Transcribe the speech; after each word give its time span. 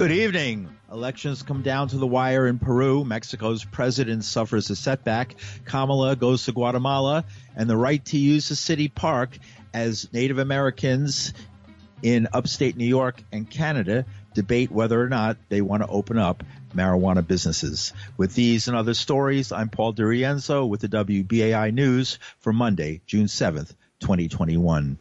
Good 0.00 0.12
evening. 0.12 0.70
Elections 0.90 1.42
come 1.42 1.60
down 1.60 1.88
to 1.88 1.98
the 1.98 2.06
wire 2.06 2.46
in 2.46 2.58
Peru. 2.58 3.04
Mexico's 3.04 3.64
president 3.64 4.24
suffers 4.24 4.70
a 4.70 4.74
setback. 4.74 5.34
Kamala 5.66 6.16
goes 6.16 6.46
to 6.46 6.52
Guatemala, 6.52 7.26
and 7.54 7.68
the 7.68 7.76
right 7.76 8.02
to 8.06 8.16
use 8.16 8.48
the 8.48 8.56
city 8.56 8.88
park 8.88 9.38
as 9.74 10.10
Native 10.10 10.38
Americans 10.38 11.34
in 12.00 12.28
upstate 12.32 12.78
New 12.78 12.86
York 12.86 13.22
and 13.30 13.50
Canada 13.50 14.06
debate 14.32 14.70
whether 14.70 14.98
or 14.98 15.10
not 15.10 15.36
they 15.50 15.60
want 15.60 15.82
to 15.82 15.88
open 15.90 16.16
up 16.16 16.44
marijuana 16.74 17.24
businesses. 17.26 17.92
With 18.16 18.34
these 18.34 18.68
and 18.68 18.76
other 18.78 18.94
stories, 18.94 19.52
I'm 19.52 19.68
Paul 19.68 19.92
DiRienzo 19.92 20.66
with 20.66 20.80
the 20.80 20.88
WBAI 20.88 21.74
News 21.74 22.18
for 22.38 22.54
Monday, 22.54 23.02
June 23.04 23.26
7th, 23.26 23.74
2021. 24.00 24.98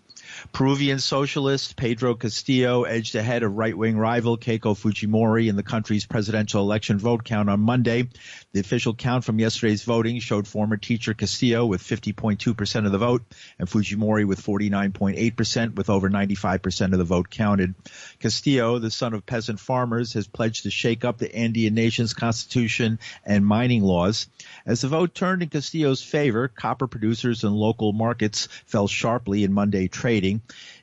Peruvian 0.52 1.00
socialist 1.00 1.76
Pedro 1.76 2.16
Castillo 2.16 2.84
edged 2.84 3.16
ahead 3.16 3.44
of 3.44 3.56
right-wing 3.56 3.98
rival 3.98 4.38
Keiko 4.38 4.78
Fujimori 4.78 5.50
in 5.50 5.56
the 5.56 5.64
country's 5.64 6.06
presidential 6.06 6.62
election 6.62 7.00
vote 7.00 7.24
count 7.24 7.50
on 7.50 7.60
Monday. 7.60 8.10
The 8.54 8.60
official 8.60 8.94
count 8.94 9.24
from 9.24 9.40
yesterday's 9.40 9.84
voting 9.84 10.20
showed 10.20 10.48
former 10.48 10.78
teacher 10.78 11.14
Castillo 11.14 11.66
with 11.66 11.82
50.2% 11.84 12.86
of 12.86 12.92
the 12.92 12.98
vote 12.98 13.24
and 13.58 13.68
Fujimori 13.68 14.26
with 14.26 14.44
49.8% 14.44 15.76
with 15.76 15.90
over 15.90 16.10
95% 16.10 16.94
of 16.94 16.98
the 16.98 17.04
vote 17.04 17.30
counted. 17.30 17.76
Castillo, 18.20 18.80
the 18.80 18.92
son 18.92 19.14
of 19.14 19.26
peasant 19.26 19.60
farmers, 19.60 20.14
has 20.14 20.28
pledged 20.28 20.64
to 20.64 20.72
shake 20.72 21.06
up 21.06 21.18
the 21.18 21.34
Andean 21.36 21.74
nation's 21.74 22.14
constitution 22.14 23.00
and 23.26 23.46
mining 23.46 23.84
laws. 23.84 24.28
As 24.66 24.82
the 24.82 24.88
vote 24.88 25.14
turned 25.14 25.44
in 25.44 25.50
Castillo's 25.50 26.02
favor, 26.02 26.48
copper 26.48 26.88
producers 26.88 27.44
and 27.44 27.56
local 27.56 27.94
markets 27.94 28.48
fell 28.66 28.88
sharply 28.88 29.44
in 29.44 29.54
Monday 29.54 29.88
trading. 29.88 30.29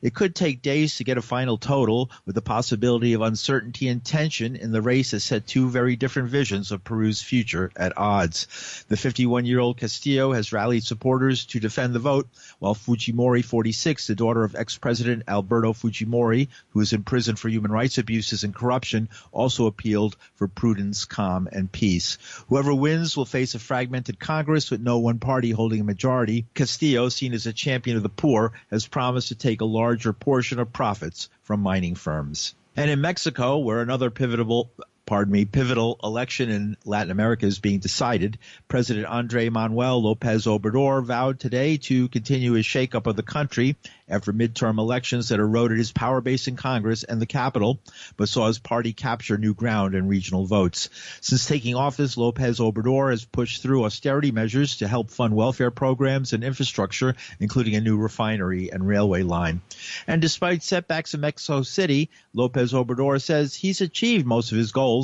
It 0.02 0.14
could 0.14 0.34
take 0.34 0.62
days 0.62 0.96
to 0.96 1.04
get 1.04 1.18
a 1.18 1.22
final 1.22 1.58
total 1.58 2.10
with 2.24 2.34
the 2.34 2.42
possibility 2.42 3.12
of 3.12 3.22
uncertainty 3.22 3.88
and 3.88 4.04
tension 4.04 4.56
in 4.56 4.72
the 4.72 4.82
race 4.82 5.12
that 5.12 5.20
set 5.20 5.46
two 5.46 5.68
very 5.68 5.96
different 5.96 6.28
visions 6.28 6.72
of 6.72 6.84
Peru's 6.84 7.22
future 7.22 7.70
at 7.76 7.96
odds. 7.96 8.84
The 8.88 8.96
51 8.96 9.46
year 9.46 9.60
old 9.60 9.78
Castillo 9.78 10.32
has 10.32 10.52
rallied 10.52 10.84
supporters 10.84 11.46
to 11.46 11.60
defend 11.60 11.94
the 11.94 11.98
vote, 11.98 12.28
while 12.58 12.74
Fujimori 12.74 13.44
46, 13.44 14.06
the 14.06 14.14
daughter 14.14 14.44
of 14.44 14.54
ex-president 14.54 15.24
Alberto 15.28 15.72
Fujimori, 15.72 16.48
who 16.70 16.80
is 16.80 16.92
in 16.92 17.02
prison 17.02 17.36
for 17.36 17.48
human 17.48 17.70
rights 17.70 17.98
abuses 17.98 18.44
and 18.44 18.54
corruption, 18.54 19.08
also 19.32 19.66
appealed 19.66 20.16
for 20.34 20.48
prudence, 20.48 21.04
calm, 21.04 21.48
and 21.52 21.70
peace. 21.70 22.18
Whoever 22.48 22.74
wins 22.74 23.16
will 23.16 23.24
face 23.24 23.54
a 23.54 23.58
fragmented 23.58 24.18
Congress 24.18 24.70
with 24.70 24.80
no 24.80 24.98
one 24.98 25.18
party 25.18 25.50
holding 25.50 25.80
a 25.80 25.84
majority. 25.84 26.46
Castillo, 26.54 27.08
seen 27.08 27.32
as 27.32 27.46
a 27.46 27.52
champion 27.52 27.96
of 27.96 28.02
the 28.02 28.08
poor, 28.08 28.52
has 28.70 28.86
promised 28.86 29.28
to 29.28 29.34
take 29.38 29.60
a 29.60 29.66
larger 29.66 30.12
portion 30.12 30.58
of 30.58 30.72
profits 30.72 31.28
from 31.42 31.60
mining 31.60 31.94
firms. 31.94 32.54
And 32.76 32.90
in 32.90 33.00
Mexico, 33.00 33.58
where 33.58 33.80
another 33.80 34.10
pivotal 34.10 34.70
pardon 35.06 35.32
me, 35.32 35.44
pivotal 35.44 35.98
election 36.02 36.50
in 36.50 36.76
Latin 36.84 37.12
America 37.12 37.46
is 37.46 37.60
being 37.60 37.78
decided. 37.78 38.38
President 38.66 39.06
Andre 39.06 39.48
Manuel 39.48 40.02
Lopez 40.02 40.46
Obrador 40.46 41.04
vowed 41.04 41.38
today 41.38 41.76
to 41.76 42.08
continue 42.08 42.52
his 42.52 42.66
shakeup 42.66 43.06
of 43.06 43.14
the 43.14 43.22
country 43.22 43.76
after 44.08 44.32
midterm 44.32 44.78
elections 44.78 45.28
that 45.28 45.38
eroded 45.38 45.78
his 45.78 45.92
power 45.92 46.20
base 46.20 46.48
in 46.48 46.56
Congress 46.56 47.04
and 47.04 47.20
the 47.20 47.26
capital, 47.26 47.80
but 48.16 48.28
saw 48.28 48.48
his 48.48 48.58
party 48.58 48.92
capture 48.92 49.38
new 49.38 49.54
ground 49.54 49.94
in 49.94 50.08
regional 50.08 50.44
votes. 50.44 50.90
Since 51.20 51.46
taking 51.46 51.76
office, 51.76 52.16
Lopez 52.16 52.58
Obrador 52.58 53.10
has 53.10 53.24
pushed 53.24 53.62
through 53.62 53.84
austerity 53.84 54.32
measures 54.32 54.78
to 54.78 54.88
help 54.88 55.10
fund 55.10 55.34
welfare 55.34 55.70
programs 55.70 56.32
and 56.32 56.42
infrastructure, 56.42 57.14
including 57.38 57.76
a 57.76 57.80
new 57.80 57.96
refinery 57.96 58.70
and 58.72 58.86
railway 58.86 59.22
line. 59.22 59.60
And 60.06 60.20
despite 60.20 60.62
setbacks 60.62 61.14
in 61.14 61.20
Mexico 61.20 61.62
City, 61.62 62.10
Lopez 62.32 62.72
Obrador 62.72 63.22
says 63.22 63.54
he's 63.54 63.80
achieved 63.80 64.26
most 64.26 64.50
of 64.50 64.58
his 64.58 64.72
goals 64.72 64.95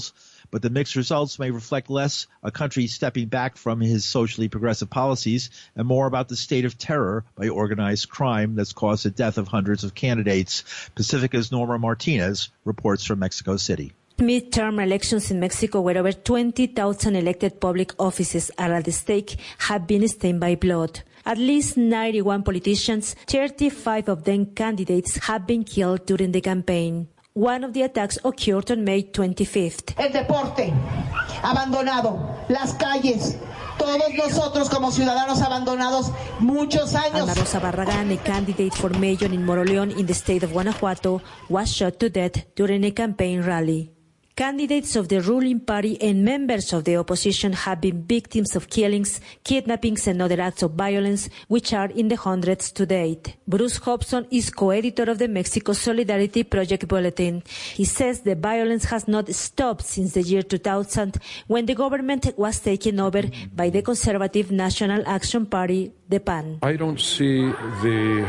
but 0.50 0.62
the 0.62 0.70
mixed 0.70 0.96
results 0.96 1.38
may 1.38 1.50
reflect 1.50 1.90
less 1.90 2.26
a 2.42 2.50
country 2.50 2.86
stepping 2.86 3.26
back 3.26 3.56
from 3.56 3.80
his 3.80 4.04
socially 4.04 4.48
progressive 4.48 4.90
policies 4.90 5.50
and 5.74 5.88
more 5.88 6.06
about 6.06 6.28
the 6.28 6.36
state 6.36 6.64
of 6.64 6.78
terror 6.78 7.24
by 7.34 7.48
organized 7.48 8.08
crime 8.08 8.54
that's 8.54 8.72
caused 8.72 9.04
the 9.04 9.10
death 9.10 9.38
of 9.38 9.48
hundreds 9.48 9.82
of 9.82 9.94
candidates. 9.94 10.64
Pacifica's 10.94 11.50
Norma 11.50 11.78
Martinez 11.78 12.50
reports 12.64 13.04
from 13.04 13.18
Mexico 13.18 13.56
City. 13.56 13.92
Midterm 14.18 14.80
elections 14.80 15.30
in 15.30 15.40
Mexico, 15.40 15.80
where 15.80 15.98
over 15.98 16.12
20,000 16.12 17.16
elected 17.16 17.60
public 17.60 17.92
offices 17.98 18.50
are 18.58 18.72
at 18.74 18.92
stake, 18.92 19.36
have 19.58 19.86
been 19.86 20.06
stained 20.06 20.38
by 20.38 20.54
blood. 20.54 21.00
At 21.24 21.38
least 21.38 21.76
91 21.76 22.42
politicians, 22.42 23.14
35 23.26 24.08
of 24.08 24.24
them 24.24 24.46
candidates, 24.46 25.16
have 25.26 25.46
been 25.46 25.64
killed 25.64 26.06
during 26.06 26.32
the 26.32 26.40
campaign. 26.40 27.08
One 27.34 27.64
of 27.64 27.72
the 27.72 27.82
attacks 27.82 28.18
occurred 28.24 28.70
on 28.70 28.84
May 28.84 29.04
25th. 29.04 29.94
El 29.96 30.12
deporte 30.12 30.70
abandonado, 31.42 32.18
las 32.50 32.74
calles, 32.74 33.38
todos 33.78 33.98
nosotros 34.14 34.68
como 34.68 34.92
ciudadanos 34.92 35.40
abandonados 35.40 36.12
muchos 36.40 36.94
años. 36.94 37.20
Alma 37.20 37.34
Rosa 37.34 37.58
Barragán, 37.58 38.12
a 38.12 38.18
candidate 38.18 38.74
for 38.76 38.90
mayor 38.98 39.32
in 39.32 39.46
Moroleón 39.46 39.98
in 39.98 40.06
the 40.06 40.12
state 40.12 40.44
of 40.44 40.52
Guanajuato, 40.52 41.22
was 41.48 41.72
shot 41.72 41.98
to 41.98 42.10
death 42.10 42.44
during 42.54 42.84
a 42.84 42.90
campaign 42.92 43.40
rally. 43.40 43.90
Candidates 44.42 44.96
of 44.96 45.06
the 45.06 45.20
ruling 45.20 45.60
party 45.60 45.96
and 46.02 46.24
members 46.24 46.72
of 46.72 46.82
the 46.82 46.96
opposition 46.96 47.52
have 47.52 47.80
been 47.80 48.02
victims 48.02 48.56
of 48.56 48.68
killings, 48.68 49.20
kidnappings, 49.44 50.08
and 50.08 50.20
other 50.20 50.40
acts 50.40 50.64
of 50.64 50.72
violence, 50.72 51.28
which 51.46 51.72
are 51.72 51.86
in 51.90 52.08
the 52.08 52.16
hundreds 52.16 52.72
to 52.72 52.84
date. 52.84 53.36
Bruce 53.46 53.76
Hobson 53.76 54.26
is 54.32 54.50
co-editor 54.50 55.04
of 55.04 55.18
the 55.18 55.28
Mexico 55.28 55.74
Solidarity 55.74 56.42
Project 56.42 56.88
Bulletin. 56.88 57.44
He 57.72 57.84
says 57.84 58.22
the 58.22 58.34
violence 58.34 58.86
has 58.86 59.06
not 59.06 59.32
stopped 59.32 59.84
since 59.84 60.14
the 60.14 60.22
year 60.22 60.42
2000, 60.42 61.18
when 61.46 61.66
the 61.66 61.76
government 61.76 62.26
was 62.36 62.58
taken 62.58 62.98
over 62.98 63.22
by 63.54 63.70
the 63.70 63.82
conservative 63.82 64.50
National 64.50 65.04
Action 65.06 65.46
Party, 65.46 65.92
the 66.08 66.18
PAN. 66.18 66.58
I 66.62 66.74
don't 66.74 66.98
see 66.98 67.42
the 67.86 68.26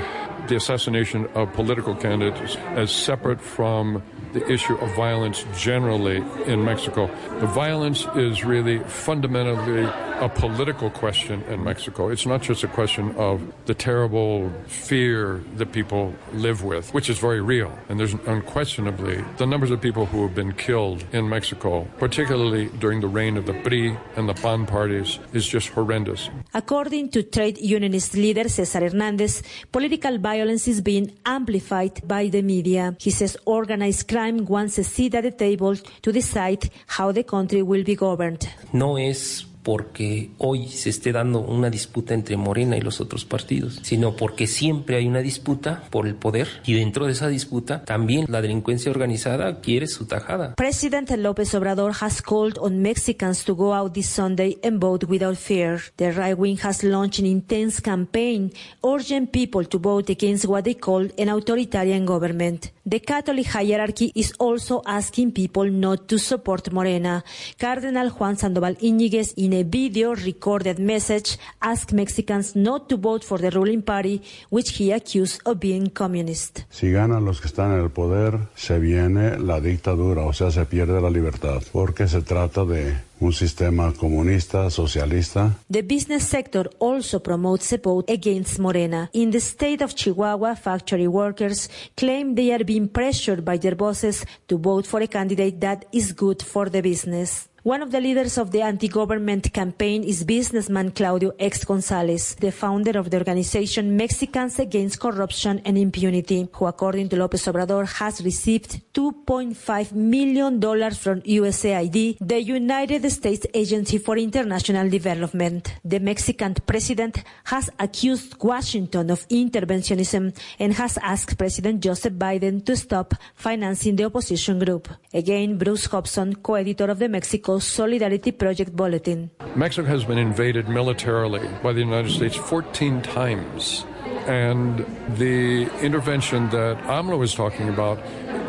the 0.47 0.57
assassination 0.57 1.25
of 1.35 1.51
political 1.53 1.95
candidates 1.95 2.57
as 2.75 2.91
separate 2.91 3.39
from 3.39 4.03
the 4.33 4.45
issue 4.51 4.75
of 4.75 4.93
violence 4.95 5.45
generally 5.55 6.02
in 6.07 6.63
Mexico. 6.63 7.09
The 7.39 7.47
violence 7.47 8.05
is 8.15 8.43
really 8.43 8.79
fundamentally 8.79 9.89
a 10.19 10.29
political 10.29 10.89
question 10.89 11.41
in 11.43 11.63
Mexico. 11.63 12.09
It's 12.09 12.25
not 12.25 12.41
just 12.41 12.63
a 12.63 12.67
question 12.67 13.15
of 13.17 13.41
the 13.65 13.73
terrible 13.73 14.51
fear 14.67 15.43
that 15.57 15.71
people 15.71 16.13
live 16.33 16.63
with, 16.63 16.93
which 16.93 17.09
is 17.09 17.19
very 17.19 17.41
real. 17.41 17.77
And 17.89 17.99
there's 17.99 18.13
unquestionably 18.13 19.23
the 19.37 19.45
numbers 19.45 19.71
of 19.71 19.81
people 19.81 20.05
who 20.05 20.23
have 20.23 20.35
been 20.35 20.53
killed 20.53 21.03
in 21.11 21.27
Mexico, 21.27 21.87
particularly 21.97 22.69
during 22.79 23.01
the 23.01 23.07
reign 23.07 23.37
of 23.37 23.45
the 23.45 23.53
PRI 23.53 23.97
and 24.15 24.29
the 24.29 24.33
PAN 24.33 24.65
parties, 24.65 25.19
is 25.33 25.47
just 25.47 25.69
horrendous. 25.69 26.29
According 26.53 27.09
to 27.09 27.23
trade 27.23 27.57
unionist 27.57 28.13
leader 28.13 28.47
Cesar 28.47 28.81
Hernandez, 28.81 29.43
political 29.71 30.17
violence 30.17 30.67
is 30.67 30.81
being 30.81 31.11
amplified 31.25 32.07
by 32.07 32.27
the 32.27 32.41
media. 32.41 32.95
He 32.99 33.11
says 33.11 33.35
organized 33.45 34.07
crime 34.07 34.45
wants 34.45 34.77
a 34.77 34.83
seat 34.83 35.15
at 35.15 35.23
the 35.23 35.31
table 35.31 35.75
to 36.01 36.11
decide 36.11 36.69
how 36.87 37.11
the 37.11 37.23
country 37.23 37.61
will 37.61 37.83
be 37.83 37.95
governed. 37.95 38.47
No 38.71 38.97
es 38.97 39.45
porque 39.63 40.29
hoy 40.37 40.67
se 40.67 40.89
esté 40.89 41.11
dando 41.11 41.39
una 41.39 41.69
disputa 41.69 42.13
entre 42.13 42.37
Morena 42.37 42.77
y 42.77 42.81
los 42.81 43.01
otros 43.01 43.25
partidos, 43.25 43.79
sino 43.81 44.15
porque 44.15 44.45
siempre 44.45 44.97
hay 44.97 45.07
una 45.07 45.19
disputa 45.19 45.83
por 45.89 46.05
el 46.05 46.15
poder 46.15 46.47
y 46.65 46.73
dentro 46.73 47.05
de 47.05 47.13
esa 47.13 47.29
disputa 47.29 47.83
también 47.85 48.25
la 48.29 48.41
delincuencia 48.41 48.91
organizada 48.91 49.61
quiere 49.61 49.87
su 49.87 50.05
tajada. 50.05 50.55
President 50.55 51.09
López 51.11 51.53
Obrador 51.55 51.93
has 52.01 52.21
called 52.21 52.57
on 52.59 52.81
Mexicans 52.81 53.43
to 53.45 53.55
go 53.55 53.73
out 53.73 53.93
this 53.93 54.09
Sunday 54.09 54.57
and 54.63 54.79
vote 54.79 55.05
without 55.07 55.37
fear. 55.37 55.79
The 55.97 56.11
right 56.11 56.37
wing 56.37 56.57
has 56.63 56.83
launched 56.83 57.19
an 57.19 57.25
intense 57.25 57.81
campaign 57.81 58.51
urging 58.83 59.27
people 59.27 59.65
to 59.65 59.79
vote 59.79 60.09
against 60.09 60.45
what 60.45 60.65
they 60.65 60.75
call 60.75 61.07
an 61.17 61.29
authoritarian 61.29 62.05
government. 62.05 62.71
The 62.85 62.99
Catholic 62.99 63.47
hierarchy 63.47 64.11
is 64.13 64.33
also 64.39 64.81
asking 64.85 65.31
people 65.31 65.71
not 65.71 66.09
to 66.09 66.17
support 66.17 66.69
Morena. 66.73 67.23
Cardinal 67.57 68.09
Juan 68.09 68.35
Sandoval 68.35 68.75
Íñiguez, 68.81 69.33
in 69.37 69.52
a 69.53 69.63
video 69.63 70.15
recorded 70.15 70.79
message, 70.79 71.37
asked 71.61 71.93
Mexicans 71.93 72.55
not 72.55 72.89
to 72.89 72.97
vote 72.97 73.23
for 73.23 73.39
the 73.39 73.51
ruling 73.51 73.81
party, 73.81 74.21
which 74.49 74.77
he 74.77 74.91
accused 74.91 75.41
of 75.45 75.59
being 75.59 75.89
communist. 75.89 76.65
Si 76.69 76.91
ganan 76.91 77.25
los 77.25 77.39
que 77.39 77.47
están 77.47 77.71
en 77.71 77.79
el 77.79 77.89
poder, 77.89 78.39
se 78.55 78.79
viene 78.79 79.37
la 79.37 79.59
dictadura, 79.59 80.25
o 80.25 80.33
sea, 80.33 80.51
se 80.51 80.65
pierde 80.65 80.99
la 81.01 81.09
libertad, 81.09 81.61
porque 81.71 82.07
se 82.07 82.21
trata 82.21 82.65
de 82.65 82.95
un 83.19 83.31
sistema 83.31 83.93
comunista, 83.93 84.69
socialista. 84.69 85.57
The 85.71 85.81
business 85.81 86.23
sector 86.23 86.69
also 86.79 87.21
promotes 87.21 87.71
a 87.73 87.77
vote 87.77 88.11
against 88.11 88.59
Morena. 88.59 89.09
In 89.13 89.31
the 89.31 89.39
state 89.39 89.83
of 89.83 89.95
Chihuahua, 89.95 90.55
factory 90.55 91.07
workers 91.07 91.69
claim 91.95 92.35
they 92.35 92.51
are 92.51 92.65
being 92.65 92.87
pressured 92.87 93.45
by 93.45 93.57
their 93.57 93.75
bosses 93.75 94.25
to 94.47 94.57
vote 94.57 94.85
for 94.87 95.01
a 95.01 95.07
candidate 95.07 95.59
that 95.59 95.85
is 95.91 96.13
good 96.13 96.41
for 96.43 96.69
the 96.69 96.81
business. 96.81 97.47
One 97.63 97.81
of 97.81 97.91
the 97.91 98.01
leaders 98.01 98.37
of 98.37 98.51
the 98.51 98.61
anti-government 98.61 99.53
campaign 99.53 100.03
is 100.03 100.25
businessman 100.25 100.91
Claudio 100.91 101.31
X. 101.39 101.63
Gonzalez, 101.63 102.35
the 102.35 102.51
founder 102.51 102.99
of 102.99 103.09
the 103.09 103.15
organization 103.17 103.95
Mexicans 103.95 104.59
Against 104.59 104.99
Corruption 104.99 105.61
and 105.63 105.77
Impunity, 105.77 106.49
who 106.51 106.65
according 106.65 107.07
to 107.07 107.15
López 107.15 107.47
Obrador 107.49 107.87
has 107.87 108.21
received 108.21 108.81
$2.5 108.93 109.93
million 109.93 110.59
from 110.91 111.21
USAID, 111.21 112.17
the 112.19 112.43
United 112.43 113.09
States 113.09 113.47
Agency 113.53 113.97
for 113.97 114.17
International 114.17 114.89
Development. 114.89 115.73
The 115.85 116.01
Mexican 116.01 116.55
president 116.65 117.23
has 117.45 117.69
accused 117.79 118.43
Washington 118.43 119.09
of 119.09 119.25
interventionism 119.29 120.37
and 120.59 120.73
has 120.73 120.97
asked 120.97 121.37
President 121.37 121.81
Joseph 121.81 122.15
Biden 122.15 122.65
to 122.65 122.75
stop 122.75 123.13
financing 123.35 123.95
the 123.95 124.03
opposition 124.03 124.59
group. 124.59 124.89
Again, 125.13 125.57
Bruce 125.57 125.85
Hobson, 125.85 126.35
co-editor 126.35 126.91
of 126.91 126.99
the 126.99 127.07
Mexico 127.07 127.52
Solidarity 127.59 128.31
Project 128.31 128.75
Bulletin. 128.75 129.29
Mexico 129.55 129.87
has 129.87 130.03
been 130.03 130.17
invaded 130.17 130.67
militarily 130.69 131.47
by 131.61 131.73
the 131.73 131.79
United 131.79 132.11
States 132.11 132.35
14 132.35 133.01
times. 133.01 133.85
And 134.25 134.85
the 135.17 135.69
intervention 135.81 136.49
that 136.51 136.77
AMLO 136.83 137.23
is 137.23 137.33
talking 137.33 137.69
about 137.69 137.99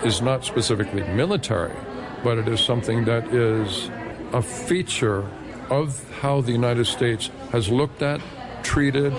is 0.04 0.22
not 0.22 0.44
specifically 0.44 1.02
military, 1.14 1.74
but 2.22 2.38
it 2.38 2.48
is 2.48 2.60
something 2.60 3.04
that 3.04 3.26
is 3.34 3.90
a 4.32 4.42
feature 4.42 5.24
of 5.70 6.02
how 6.20 6.40
the 6.40 6.52
United 6.52 6.86
States 6.86 7.30
has 7.50 7.68
looked 7.68 8.02
at, 8.02 8.20
treated, 8.62 9.12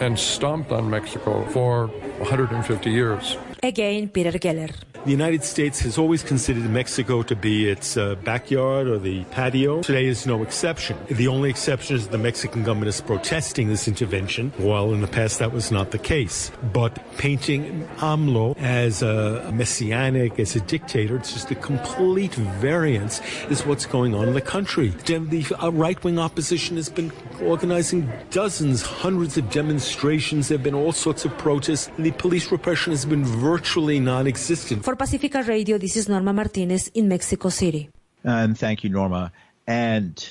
and 0.00 0.18
stomped 0.18 0.72
on 0.72 0.88
Mexico 0.88 1.44
for 1.50 1.88
150 2.18 2.90
years. 2.90 3.36
Again, 3.62 4.08
Peter 4.08 4.32
Geller. 4.38 4.70
The 5.04 5.12
United 5.12 5.44
States 5.44 5.80
has 5.80 5.96
always 5.96 6.22
considered 6.22 6.68
Mexico 6.68 7.22
to 7.22 7.36
be 7.36 7.70
its 7.70 7.96
uh, 7.96 8.16
backyard 8.16 8.88
or 8.88 8.98
the 8.98 9.24
patio. 9.26 9.80
Today 9.80 10.06
is 10.06 10.26
no 10.26 10.42
exception. 10.42 10.98
The 11.08 11.28
only 11.28 11.50
exception 11.50 11.96
is 11.96 12.08
the 12.08 12.18
Mexican 12.18 12.64
government 12.64 12.88
is 12.88 13.00
protesting 13.00 13.68
this 13.68 13.86
intervention, 13.86 14.52
while 14.58 14.92
in 14.92 15.00
the 15.00 15.06
past 15.06 15.38
that 15.38 15.52
was 15.52 15.70
not 15.70 15.92
the 15.92 15.98
case. 15.98 16.50
But 16.72 16.98
painting 17.16 17.88
AMLO 17.98 18.58
as 18.58 19.02
a 19.02 19.50
messianic, 19.54 20.38
as 20.40 20.56
a 20.56 20.60
dictator, 20.60 21.16
it's 21.16 21.32
just 21.32 21.50
a 21.52 21.54
complete 21.54 22.34
variance 22.34 23.20
is 23.48 23.64
what's 23.64 23.86
going 23.86 24.14
on 24.14 24.26
in 24.28 24.34
the 24.34 24.40
country. 24.40 24.88
The 24.88 25.56
uh, 25.62 25.70
right-wing 25.70 26.18
opposition 26.18 26.76
has 26.76 26.88
been 26.88 27.12
organizing 27.40 28.10
dozens, 28.30 28.82
hundreds 28.82 29.38
of 29.38 29.48
demonstrations. 29.50 30.48
There 30.48 30.58
have 30.58 30.64
been 30.64 30.74
all 30.74 30.92
sorts 30.92 31.24
of 31.24 31.36
protests. 31.38 31.88
The 31.98 32.10
police 32.12 32.50
repression 32.50 32.92
has 32.92 33.06
been 33.06 33.24
virtually 33.24 34.00
non-existent. 34.00 34.87
For 34.88 34.96
Pacifica 34.96 35.42
Radio, 35.42 35.76
this 35.76 35.96
is 35.98 36.08
Norma 36.08 36.32
Martinez 36.32 36.88
in 36.94 37.08
Mexico 37.08 37.50
City. 37.50 37.90
And 38.24 38.56
thank 38.56 38.82
you, 38.82 38.88
Norma. 38.88 39.32
And 39.66 40.26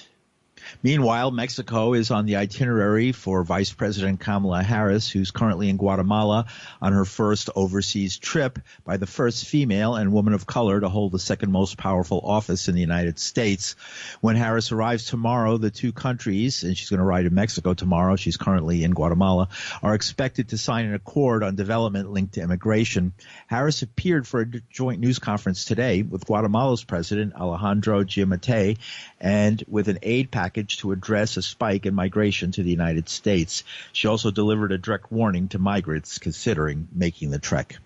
Meanwhile, 0.84 1.32
Mexico 1.32 1.94
is 1.94 2.12
on 2.12 2.26
the 2.26 2.38
itinerary 2.38 3.12
for 3.12 3.44
Vice 3.44 3.72
President 3.72 4.20
Kamala 4.20 4.64
Harris, 4.64 5.10
who's 5.10 5.32
currently 5.32 5.70
in 5.70 5.78
Guatemala 5.78 6.46
on 6.82 6.94
her 6.94 7.06
first 7.06 7.50
overseas 7.56 8.18
trip 8.18 8.60
by 8.86 8.98
the 8.98 9.08
first 9.08 9.48
female 9.48 9.96
and 9.96 10.14
woman 10.14 10.34
of 10.34 10.46
color 10.46 10.80
to 10.80 10.90
hold 10.90 11.12
the 11.12 11.20
second 11.20 11.52
most 11.52 11.78
powerful 11.78 12.22
office 12.24 12.68
in 12.68 12.76
the 12.76 12.82
United 12.82 13.20
States. 13.20 13.76
When 14.22 14.36
Harris 14.36 14.72
arrives 14.72 15.06
tomorrow, 15.06 15.58
the 15.58 15.72
two 15.72 15.92
countries, 15.92 16.64
and 16.64 16.78
she's 16.78 16.90
going 16.90 17.00
to 17.00 17.06
ride 17.06 17.26
in 17.26 17.34
Mexico 17.34 17.74
tomorrow, 17.74 18.16
she's 18.16 18.38
currently 18.38 18.84
in 18.84 18.92
Guatemala, 18.92 19.50
are 19.82 19.96
expected 19.96 20.50
to 20.50 20.58
sign 20.58 20.86
an 20.86 20.94
accord 20.94 21.44
on 21.44 21.56
development 21.56 22.12
linked 22.12 22.34
to 22.34 22.42
immigration. 22.42 23.14
Harris 23.48 23.82
appeared 23.82 24.28
for 24.28 24.42
a 24.42 24.46
joint 24.46 25.00
news 25.00 25.20
conference 25.20 25.66
today 25.66 26.02
with 26.04 26.26
Guatemala's 26.26 26.84
president, 26.84 27.34
Alejandro 27.36 28.04
Giammattei, 28.04 28.78
and 29.20 29.64
with 29.68 29.88
an 29.88 30.00
aid 30.02 30.32
package 30.32 30.57
to 30.64 30.92
address 30.92 31.38
a 31.38 31.42
spike 31.42 31.86
in 31.86 31.94
migration 31.94 32.52
to 32.52 32.64
the 32.64 32.72
United 32.72 33.10
States. 33.10 33.64
She 33.94 34.08
also 34.08 34.32
delivered 34.32 34.72
a 34.72 34.78
direct 34.78 35.12
warning 35.12 35.48
to 35.50 35.60
migrants 35.60 36.18
considering 36.18 36.88
making 36.94 37.32
the 37.32 37.40
trek. 37.40 37.78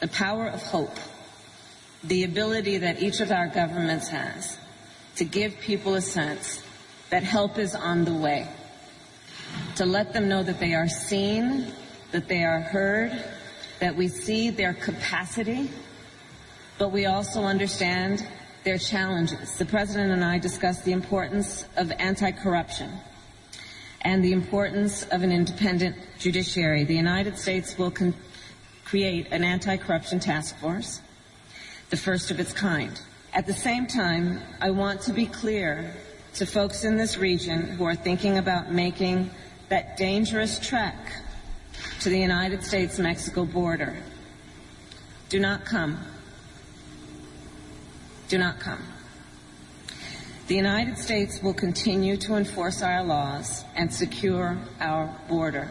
The 0.00 0.08
power 0.08 0.48
of 0.48 0.62
hope, 0.62 0.96
the 2.02 2.24
ability 2.24 2.78
that 2.78 3.02
each 3.02 3.20
of 3.20 3.30
our 3.30 3.46
governments 3.48 4.08
has 4.08 4.58
to 5.16 5.24
give 5.24 5.58
people 5.60 5.94
a 5.94 6.00
sense 6.00 6.62
that 7.10 7.22
help 7.22 7.58
is 7.58 7.74
on 7.74 8.04
the 8.04 8.14
way, 8.14 8.48
to 9.76 9.84
let 9.84 10.12
them 10.12 10.28
know 10.28 10.42
that 10.42 10.58
they 10.58 10.74
are 10.74 10.88
seen, 10.88 11.66
that 12.10 12.26
they 12.26 12.42
are 12.42 12.60
heard, 12.60 13.12
that 13.80 13.96
we 13.96 14.08
see 14.08 14.50
their 14.50 14.74
capacity, 14.74 15.70
but 16.78 16.90
we 16.90 17.06
also 17.06 17.42
understand 17.42 18.26
their 18.64 18.78
challenges. 18.78 19.56
The 19.56 19.64
President 19.64 20.12
and 20.12 20.24
I 20.24 20.38
discussed 20.38 20.84
the 20.84 20.92
importance 20.92 21.66
of 21.76 21.90
anti-corruption 21.92 22.90
and 24.02 24.24
the 24.24 24.32
importance 24.32 25.04
of 25.04 25.22
an 25.22 25.32
independent 25.32 25.96
judiciary. 26.18 26.84
The 26.84 26.94
United 26.94 27.38
States 27.38 27.78
will 27.78 27.92
create 28.84 29.28
an 29.30 29.44
anti-corruption 29.44 30.20
task 30.20 30.56
force, 30.58 31.00
the 31.90 31.96
first 31.96 32.30
of 32.30 32.40
its 32.40 32.52
kind. 32.52 33.00
At 33.32 33.46
the 33.46 33.54
same 33.54 33.86
time, 33.86 34.40
I 34.60 34.70
want 34.70 35.00
to 35.02 35.12
be 35.12 35.26
clear 35.26 35.94
to 36.34 36.46
folks 36.46 36.84
in 36.84 36.96
this 36.96 37.16
region 37.16 37.62
who 37.62 37.84
are 37.84 37.94
thinking 37.94 38.38
about 38.38 38.72
making 38.72 39.30
that 39.68 39.96
dangerous 39.96 40.58
trek 40.58 40.96
to 42.00 42.08
the 42.08 42.18
United 42.18 42.62
States-Mexico 42.64 43.44
border. 43.44 43.96
Do 45.28 45.40
not 45.40 45.64
come 45.64 45.98
do 48.32 48.38
not 48.38 48.58
come. 48.58 48.82
The 50.46 50.54
United 50.54 50.96
States 50.96 51.42
will 51.42 51.52
continue 51.52 52.16
to 52.16 52.36
enforce 52.36 52.80
our 52.80 53.04
laws 53.04 53.62
and 53.76 53.92
secure 53.92 54.56
our 54.80 55.14
border. 55.28 55.68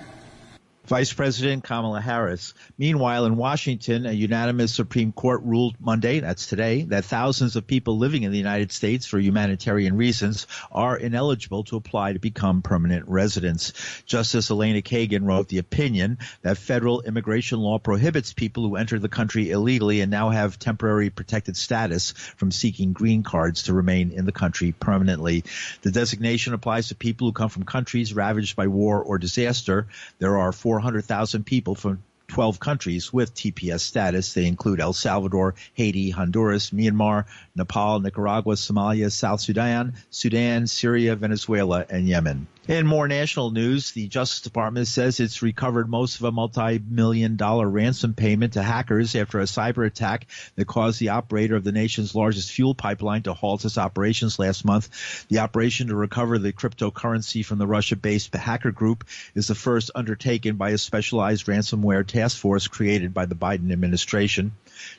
Vice 0.92 1.14
President 1.14 1.64
Kamala 1.64 2.02
Harris. 2.02 2.54
Meanwhile, 2.78 3.26
in 3.26 3.38
Washington, 3.38 4.06
a 4.06 4.12
unanimous 4.12 4.76
Supreme 4.76 5.14
Court 5.14 5.42
ruled 5.42 5.78
Monday, 5.80 6.20
that's 6.20 6.48
today, 6.48 6.82
that 6.82 7.06
thousands 7.06 7.56
of 7.56 7.66
people 7.66 7.98
living 7.98 8.24
in 8.24 8.34
the 8.34 8.38
United 8.38 8.74
States 8.74 9.06
for 9.06 9.18
humanitarian 9.18 9.96
reasons 9.96 10.48
are 10.70 10.98
ineligible 10.98 11.64
to 11.64 11.78
apply 11.78 12.12
to 12.12 12.20
become 12.20 12.62
permanent 12.62 13.08
residents. 13.08 13.72
Justice 14.06 14.52
Elena 14.52 14.82
Kagan 14.82 15.26
wrote 15.26 15.48
the 15.48 15.60
opinion 15.60 16.18
that 16.42 16.58
federal 16.58 17.00
immigration 17.00 17.60
law 17.60 17.80
prohibits 17.80 18.34
people 18.34 18.68
who 18.68 18.76
enter 18.76 19.00
the 19.00 19.08
country 19.08 19.50
illegally 19.50 20.02
and 20.02 20.12
now 20.12 20.30
have 20.30 20.60
temporary 20.60 21.10
protected 21.10 21.56
status 21.56 22.12
from 22.36 22.52
seeking 22.52 22.92
green 22.92 23.24
cards 23.24 23.64
to 23.64 23.74
remain 23.74 24.12
in 24.12 24.26
the 24.26 24.34
country 24.34 24.74
permanently. 24.74 25.46
The 25.84 25.92
designation 25.92 26.54
applies 26.54 26.90
to 26.90 26.96
people 26.96 27.30
who 27.30 27.32
come 27.32 27.48
from 27.48 27.64
countries 27.64 28.14
ravaged 28.14 28.58
by 28.58 28.68
war 28.68 29.02
or 29.02 29.18
disaster. 29.18 29.88
There 30.20 30.38
are 30.38 30.52
400 30.52 30.81
100,000 30.82 31.46
people 31.46 31.76
from 31.76 32.04
12 32.32 32.60
countries 32.60 33.14
with 33.14 33.36
TPS 33.36 33.82
status. 33.82 34.34
They 34.34 34.48
include 34.48 34.80
El 34.80 34.94
Salvador, 34.94 35.56
Haiti, 35.74 36.10
Honduras, 36.10 36.72
Myanmar, 36.72 37.26
Nepal, 37.56 38.00
Nicaragua, 38.00 38.56
Somalia, 38.56 39.12
South 39.12 39.42
Sudan, 39.42 39.94
Sudan, 40.10 40.66
Syria, 40.66 41.16
Venezuela, 41.16 41.86
and 41.90 42.08
Yemen. 42.08 42.48
In 42.72 42.88
more 42.88 43.10
national 43.10 43.52
news, 43.52 43.92
the 43.92 44.08
Justice 44.08 44.40
Department 44.40 44.88
says 44.88 45.20
it's 45.20 45.42
recovered 45.42 45.90
most 45.90 46.16
of 46.16 46.24
a 46.24 46.32
multi-million 46.32 47.36
dollar 47.36 47.70
ransom 47.70 48.14
payment 48.14 48.54
to 48.54 48.64
hackers 48.64 49.14
after 49.14 49.42
a 49.42 49.44
cyber 49.44 49.86
attack 49.86 50.28
that 50.56 50.68
caused 50.68 50.98
the 50.98 51.10
operator 51.10 51.58
of 51.58 51.66
the 51.66 51.74
nation's 51.74 52.16
largest 52.16 52.50
fuel 52.50 52.74
pipeline 52.74 53.24
to 53.24 53.34
halt 53.34 53.66
its 53.66 53.78
operations 53.78 54.40
last 54.40 54.64
month. 54.64 55.28
The 55.28 55.40
operation 55.40 55.90
to 55.90 55.96
recover 55.96 56.40
the 56.40 56.54
cryptocurrency 56.54 57.46
from 57.46 57.58
the 57.58 57.68
Russia-based 57.68 58.34
hacker 58.34 58.72
group 58.72 59.04
is 59.36 59.48
the 59.48 59.56
first 59.56 59.92
undertaken 59.94 60.56
by 60.56 60.70
a 60.70 60.78
specialized 60.78 61.48
ransomware 61.48 62.08
task 62.08 62.38
force 62.38 62.70
created 62.70 63.14
by 63.14 63.26
the 63.26 63.36
Biden 63.36 63.74
administration. 63.74 64.54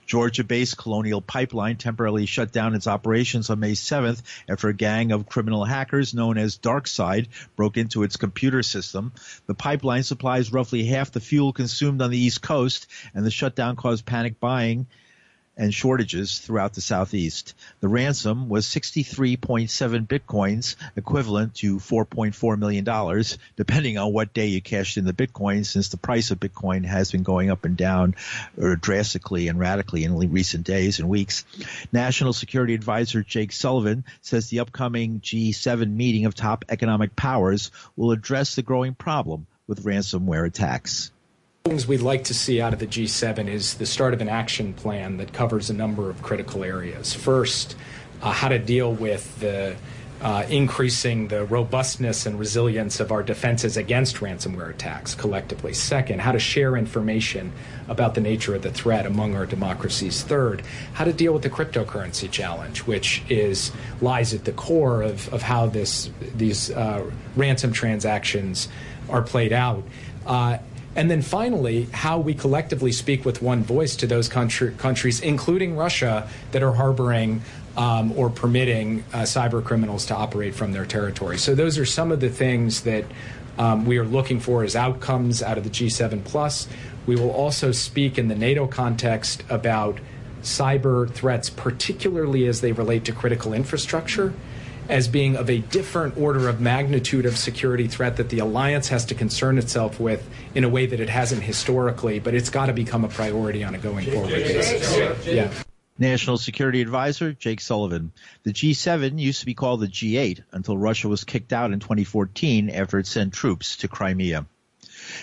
Georgia-based 0.06 0.76
Colonial 0.76 1.22
Pipeline 1.22 1.76
temporarily 1.76 2.26
shut 2.26 2.52
down 2.52 2.74
its 2.74 2.86
operations 2.86 3.48
on 3.48 3.60
May 3.60 3.72
7th 3.72 4.20
after 4.46 4.68
a 4.68 4.74
gang 4.74 5.10
of 5.10 5.26
criminal 5.26 5.64
hackers 5.64 6.12
known 6.12 6.36
as 6.36 6.58
DarkSide 6.58 7.28
broke 7.62 7.76
into 7.76 8.02
its 8.02 8.16
computer 8.16 8.60
system. 8.60 9.12
The 9.46 9.54
pipeline 9.54 10.02
supplies 10.02 10.52
roughly 10.52 10.84
half 10.84 11.12
the 11.12 11.20
fuel 11.20 11.52
consumed 11.52 12.02
on 12.02 12.10
the 12.10 12.18
East 12.18 12.42
Coast, 12.42 12.88
and 13.14 13.24
the 13.24 13.30
shutdown 13.30 13.76
caused 13.76 14.04
panic 14.04 14.40
buying 14.40 14.88
and 15.56 15.72
shortages 15.72 16.38
throughout 16.38 16.72
the 16.74 16.80
southeast. 16.80 17.54
The 17.80 17.88
ransom 17.88 18.48
was 18.48 18.66
63.7 18.66 20.06
bitcoins, 20.06 20.76
equivalent 20.96 21.54
to 21.56 21.76
4.4 21.76 22.58
million 22.58 22.84
dollars, 22.84 23.38
depending 23.56 23.98
on 23.98 24.12
what 24.12 24.32
day 24.32 24.46
you 24.46 24.62
cashed 24.62 24.96
in 24.96 25.04
the 25.04 25.12
bitcoin, 25.12 25.66
since 25.66 25.88
the 25.88 25.96
price 25.96 26.30
of 26.30 26.40
bitcoin 26.40 26.84
has 26.84 27.12
been 27.12 27.22
going 27.22 27.50
up 27.50 27.64
and 27.64 27.76
down 27.76 28.14
uh, 28.60 28.74
drastically 28.80 29.48
and 29.48 29.58
radically 29.58 30.04
in 30.04 30.16
recent 30.32 30.64
days 30.66 30.98
and 30.98 31.08
weeks. 31.08 31.44
National 31.92 32.32
Security 32.32 32.74
Advisor 32.74 33.22
Jake 33.22 33.52
Sullivan 33.52 34.04
says 34.20 34.48
the 34.48 34.60
upcoming 34.60 35.20
G7 35.20 35.92
meeting 35.94 36.26
of 36.26 36.34
top 36.34 36.64
economic 36.68 37.14
powers 37.14 37.70
will 37.96 38.12
address 38.12 38.54
the 38.54 38.62
growing 38.62 38.94
problem 38.94 39.46
with 39.66 39.84
ransomware 39.84 40.46
attacks 40.46 41.10
things 41.64 41.86
we'd 41.86 42.00
like 42.00 42.24
to 42.24 42.34
see 42.34 42.60
out 42.60 42.72
of 42.72 42.80
the 42.80 42.86
G7 42.88 43.46
is 43.46 43.74
the 43.74 43.86
start 43.86 44.14
of 44.14 44.20
an 44.20 44.28
action 44.28 44.74
plan 44.74 45.18
that 45.18 45.32
covers 45.32 45.70
a 45.70 45.72
number 45.72 46.10
of 46.10 46.20
critical 46.20 46.64
areas. 46.64 47.14
First, 47.14 47.76
uh, 48.20 48.32
how 48.32 48.48
to 48.48 48.58
deal 48.58 48.92
with 48.92 49.38
the 49.38 49.76
uh, 50.20 50.44
increasing 50.48 51.28
the 51.28 51.44
robustness 51.44 52.26
and 52.26 52.36
resilience 52.36 52.98
of 52.98 53.12
our 53.12 53.22
defenses 53.22 53.76
against 53.76 54.16
ransomware 54.16 54.70
attacks 54.70 55.14
collectively. 55.14 55.72
Second, 55.72 56.20
how 56.20 56.32
to 56.32 56.38
share 56.38 56.76
information 56.76 57.52
about 57.88 58.14
the 58.14 58.20
nature 58.20 58.56
of 58.56 58.62
the 58.62 58.70
threat 58.72 59.06
among 59.06 59.36
our 59.36 59.46
democracies. 59.46 60.22
Third, 60.22 60.62
how 60.94 61.04
to 61.04 61.12
deal 61.12 61.32
with 61.32 61.42
the 61.42 61.50
cryptocurrency 61.50 62.28
challenge, 62.28 62.80
which 62.80 63.22
is 63.28 63.70
lies 64.00 64.34
at 64.34 64.44
the 64.44 64.52
core 64.52 65.02
of, 65.02 65.32
of 65.32 65.42
how 65.42 65.66
this 65.66 66.10
these 66.34 66.72
uh, 66.72 67.08
ransom 67.36 67.72
transactions 67.72 68.68
are 69.08 69.22
played 69.22 69.52
out. 69.52 69.84
Uh, 70.26 70.58
and 70.94 71.10
then 71.10 71.22
finally, 71.22 71.84
how 71.92 72.18
we 72.18 72.34
collectively 72.34 72.92
speak 72.92 73.24
with 73.24 73.40
one 73.40 73.62
voice 73.62 73.96
to 73.96 74.06
those 74.06 74.28
country, 74.28 74.74
countries, 74.74 75.20
including 75.20 75.76
Russia, 75.76 76.28
that 76.52 76.62
are 76.62 76.72
harboring 76.72 77.42
um, 77.76 78.12
or 78.12 78.28
permitting 78.28 79.04
uh, 79.12 79.22
cyber 79.22 79.64
criminals 79.64 80.06
to 80.06 80.14
operate 80.14 80.54
from 80.54 80.72
their 80.72 80.84
territory. 80.84 81.38
So 81.38 81.54
those 81.54 81.78
are 81.78 81.86
some 81.86 82.12
of 82.12 82.20
the 82.20 82.28
things 82.28 82.82
that 82.82 83.04
um, 83.58 83.86
we 83.86 83.98
are 83.98 84.04
looking 84.04 84.40
for 84.40 84.64
as 84.64 84.76
outcomes 84.76 85.42
out 85.42 85.58
of 85.58 85.64
the 85.64 85.70
G7 85.70 86.24
plus. 86.24 86.68
We 87.06 87.16
will 87.16 87.30
also 87.30 87.72
speak 87.72 88.18
in 88.18 88.28
the 88.28 88.34
NATO 88.34 88.66
context 88.66 89.42
about 89.48 89.98
cyber 90.42 91.10
threats, 91.10 91.50
particularly 91.50 92.46
as 92.46 92.60
they 92.60 92.72
relate 92.72 93.04
to 93.06 93.12
critical 93.12 93.52
infrastructure, 93.52 94.34
as 94.88 95.08
being 95.08 95.36
of 95.36 95.48
a 95.48 95.58
different 95.58 96.16
order 96.16 96.48
of 96.48 96.60
magnitude 96.60 97.26
of 97.26 97.36
security 97.36 97.88
threat 97.88 98.16
that 98.16 98.28
the 98.28 98.38
alliance 98.38 98.88
has 98.88 99.04
to 99.06 99.14
concern 99.14 99.58
itself 99.58 100.00
with 100.00 100.28
in 100.54 100.64
a 100.64 100.68
way 100.68 100.86
that 100.86 101.00
it 101.00 101.08
hasn't 101.08 101.42
historically, 101.42 102.18
but 102.18 102.34
it's 102.34 102.50
got 102.50 102.66
to 102.66 102.72
become 102.72 103.04
a 103.04 103.08
priority 103.08 103.64
on 103.64 103.74
a 103.74 103.78
going 103.78 104.10
forward 104.10 104.30
basis. 104.30 105.26
Yeah. 105.26 105.52
National 105.98 106.38
Security 106.38 106.80
Advisor 106.80 107.32
Jake 107.32 107.60
Sullivan. 107.60 108.12
The 108.42 108.52
G7 108.52 109.18
used 109.18 109.40
to 109.40 109.46
be 109.46 109.54
called 109.54 109.80
the 109.80 109.86
G8 109.86 110.42
until 110.50 110.76
Russia 110.76 111.08
was 111.08 111.24
kicked 111.24 111.52
out 111.52 111.72
in 111.72 111.80
2014 111.80 112.70
after 112.70 112.98
it 112.98 113.06
sent 113.06 113.34
troops 113.34 113.76
to 113.78 113.88
Crimea. 113.88 114.46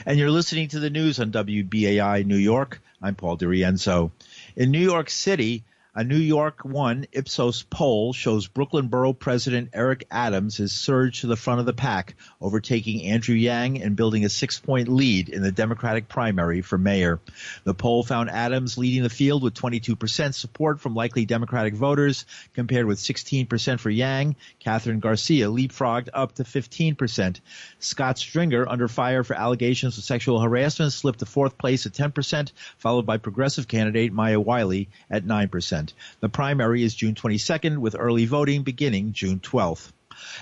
And 0.05 0.19
you're 0.19 0.31
listening 0.31 0.69
to 0.69 0.79
the 0.79 0.89
news 0.89 1.19
on 1.19 1.31
WBAI 1.31 2.25
New 2.25 2.37
York. 2.37 2.81
I'm 3.01 3.15
Paul 3.15 3.37
DiRienzo. 3.37 4.11
In 4.55 4.71
New 4.71 4.79
York 4.79 5.09
City, 5.09 5.63
a 5.95 6.03
New 6.03 6.17
York 6.17 6.63
One 6.63 7.07
Ipsos 7.11 7.63
poll 7.63 8.13
shows 8.13 8.47
Brooklyn 8.47 8.89
Borough 8.89 9.13
President 9.13 9.69
Eric 9.73 10.05
Adams 10.11 10.57
has 10.57 10.71
surged 10.71 11.21
to 11.21 11.27
the 11.27 11.35
front 11.35 11.61
of 11.61 11.65
the 11.65 11.73
pack, 11.73 12.13
overtaking 12.39 13.05
Andrew 13.05 13.35
Yang 13.35 13.81
and 13.81 13.95
building 13.95 14.23
a 14.23 14.29
six 14.29 14.59
point 14.59 14.87
lead 14.87 15.29
in 15.29 15.41
the 15.41 15.51
Democratic 15.51 16.07
primary 16.07 16.61
for 16.61 16.77
mayor. 16.77 17.19
The 17.63 17.73
poll 17.73 18.03
found 18.03 18.29
Adams 18.29 18.77
leading 18.77 19.01
the 19.01 19.09
field 19.09 19.41
with 19.41 19.55
22% 19.55 20.35
support 20.35 20.79
from 20.79 20.93
likely 20.93 21.25
Democratic 21.25 21.73
voters, 21.73 22.25
compared 22.53 22.85
with 22.85 22.99
16% 22.99 23.79
for 23.79 23.89
Yang. 23.89 24.35
Kathryn 24.63 24.99
Garcia 24.99 25.47
leapfrogged 25.47 26.09
up 26.13 26.35
to 26.35 26.43
15%. 26.43 27.39
Scott 27.79 28.19
Stringer, 28.19 28.69
under 28.69 28.87
fire 28.87 29.23
for 29.23 29.35
allegations 29.35 29.97
of 29.97 30.03
sexual 30.03 30.39
harassment, 30.39 30.93
slipped 30.93 31.19
to 31.19 31.25
fourth 31.25 31.57
place 31.57 31.87
at 31.87 31.93
10%, 31.93 32.51
followed 32.77 33.07
by 33.07 33.17
progressive 33.17 33.67
candidate 33.67 34.13
Maya 34.13 34.39
Wiley 34.39 34.89
at 35.09 35.25
9%. 35.25 35.78
The 36.19 36.29
primary 36.29 36.83
is 36.83 36.95
June 36.95 37.15
22nd 37.15 37.77
with 37.77 37.95
early 37.97 38.25
voting 38.25 38.63
beginning 38.63 39.13
June 39.13 39.39
12th. 39.39 39.91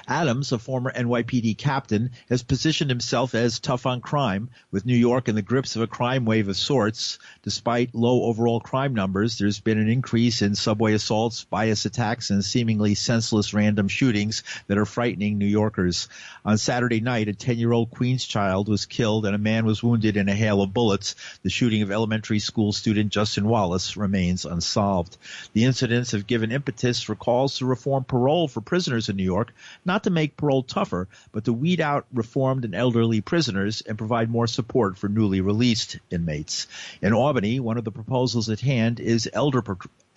Adams, 0.10 0.54
a 0.54 0.58
former 0.58 0.90
NYPD 0.92 1.58
captain, 1.58 2.12
has 2.30 2.42
positioned 2.42 2.90
himself 2.90 3.36
as 3.36 3.60
tough 3.60 3.86
on 3.86 4.00
crime, 4.00 4.50
with 4.72 4.86
New 4.86 4.96
York 4.96 5.28
in 5.28 5.36
the 5.36 5.42
grips 5.42 5.76
of 5.76 5.82
a 5.82 5.88
crime 5.88 6.24
wave 6.24 6.48
of 6.48 6.56
sorts. 6.56 7.20
Despite 7.44 7.94
low 7.94 8.24
overall 8.24 8.62
crime 8.62 8.94
numbers, 8.94 9.38
there's 9.38 9.60
been 9.60 9.78
an 9.78 9.90
increase 9.90 10.42
in 10.42 10.56
subway 10.56 10.94
assaults, 10.94 11.44
bias 11.44 11.86
attacks, 11.86 12.30
and 12.30 12.44
seemingly 12.44 12.96
senseless 12.96 13.54
random 13.54 13.90
shootings 13.90 14.44
that 14.68 14.78
are 14.78 14.86
frightening 14.86 15.38
New 15.38 15.46
Yorkers. 15.46 16.08
On 16.46 16.58
Saturday 16.58 17.02
night, 17.02 17.28
a 17.28 17.34
10-year-old 17.34 17.92
Queens 17.92 18.24
child 18.24 18.70
was 18.70 18.86
killed 18.86 19.26
and 19.26 19.36
a 19.36 19.40
man 19.40 19.66
was 19.66 19.84
wounded 19.84 20.16
in 20.16 20.30
a 20.30 20.36
hail 20.36 20.62
of 20.62 20.74
bullets. 20.74 21.16
The 21.44 21.50
shooting 21.50 21.82
of 21.82 21.92
elementary 21.92 22.40
school 22.40 22.72
student 22.72 23.12
Justin 23.12 23.48
Wallace 23.48 23.98
remains 23.98 24.46
unsolved. 24.46 25.18
The 25.52 25.66
incidents 25.66 26.12
have 26.12 26.28
given 26.28 26.54
impetus 26.54 27.02
for 27.02 27.16
calls 27.16 27.58
to 27.58 27.66
reform 27.66 28.06
parole 28.06 28.48
for 28.48 28.62
prisoners 28.62 29.10
in 29.10 29.18
New 29.18 29.24
York, 29.24 29.54
not 29.86 30.04
to 30.04 30.10
make 30.10 30.38
parole 30.38 30.64
tougher, 30.64 31.08
but 31.32 31.46
to 31.46 31.54
weed 31.54 31.82
out 31.82 32.06
reformed 32.14 32.66
and 32.66 32.76
elderly 32.76 33.22
prisoners 33.22 33.82
and 33.82 33.98
provide 33.98 34.30
more 34.30 34.48
support 34.48 34.98
for 34.98 35.08
newly 35.08 35.42
released 35.42 36.00
inmates. 36.10 36.68
In 37.02 37.14
Albany, 37.14 37.60
one 37.60 37.78
of 37.78 37.84
the 37.84 37.92
proposals 37.92 38.50
at 38.50 38.60
hand 38.60 39.00
is 39.00 39.30
elder 39.32 39.62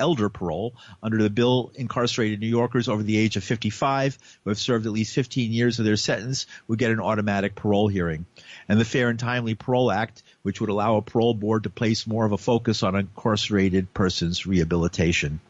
elder 0.01 0.29
parole. 0.31 0.75
Under 1.03 1.23
the 1.23 1.31
bill, 1.31 1.71
incarcerated 1.75 2.41
New 2.41 2.49
Yorkers 2.49 2.89
over 2.89 3.03
the 3.03 3.19
age 3.19 3.37
of 3.37 3.45
55 3.45 4.19
who 4.43 4.51
have 4.51 4.59
served 4.59 4.87
at 4.87 4.93
least 4.93 5.15
15 5.15 5.53
years 5.53 5.79
of 5.79 5.85
their 5.85 5.97
sentence 5.97 6.47
would 6.67 6.79
get 6.79 6.91
an 6.91 7.01
automatic 7.01 7.55
parole 7.55 7.87
hearing. 7.87 8.25
And 8.69 8.81
the 8.81 8.85
Fair 8.85 9.11
and 9.11 9.19
Timely 9.19 9.55
Parole 9.55 9.93
Act, 9.93 10.23
which 10.43 10.61
would 10.61 10.71
allow 10.71 10.97
a 10.97 11.03
parole 11.03 11.35
board 11.35 11.65
to 11.65 11.71
place 11.71 12.07
more 12.07 12.25
of 12.25 12.33
a 12.33 12.39
focus 12.39 12.83
on 12.83 12.97
incarcerated 12.97 13.93
persons' 13.93 14.47
rehabilitation. 14.47 15.41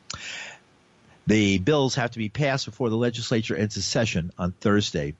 The 1.31 1.59
bills 1.59 1.95
have 1.95 2.11
to 2.11 2.19
be 2.19 2.29
passed 2.29 2.67
before 2.67 2.91
the 2.91 2.97
legislature 2.97 3.55
ends 3.55 3.77
its 3.77 3.87
session 3.87 4.33
on 4.37 4.51
Thursday. 4.51 5.15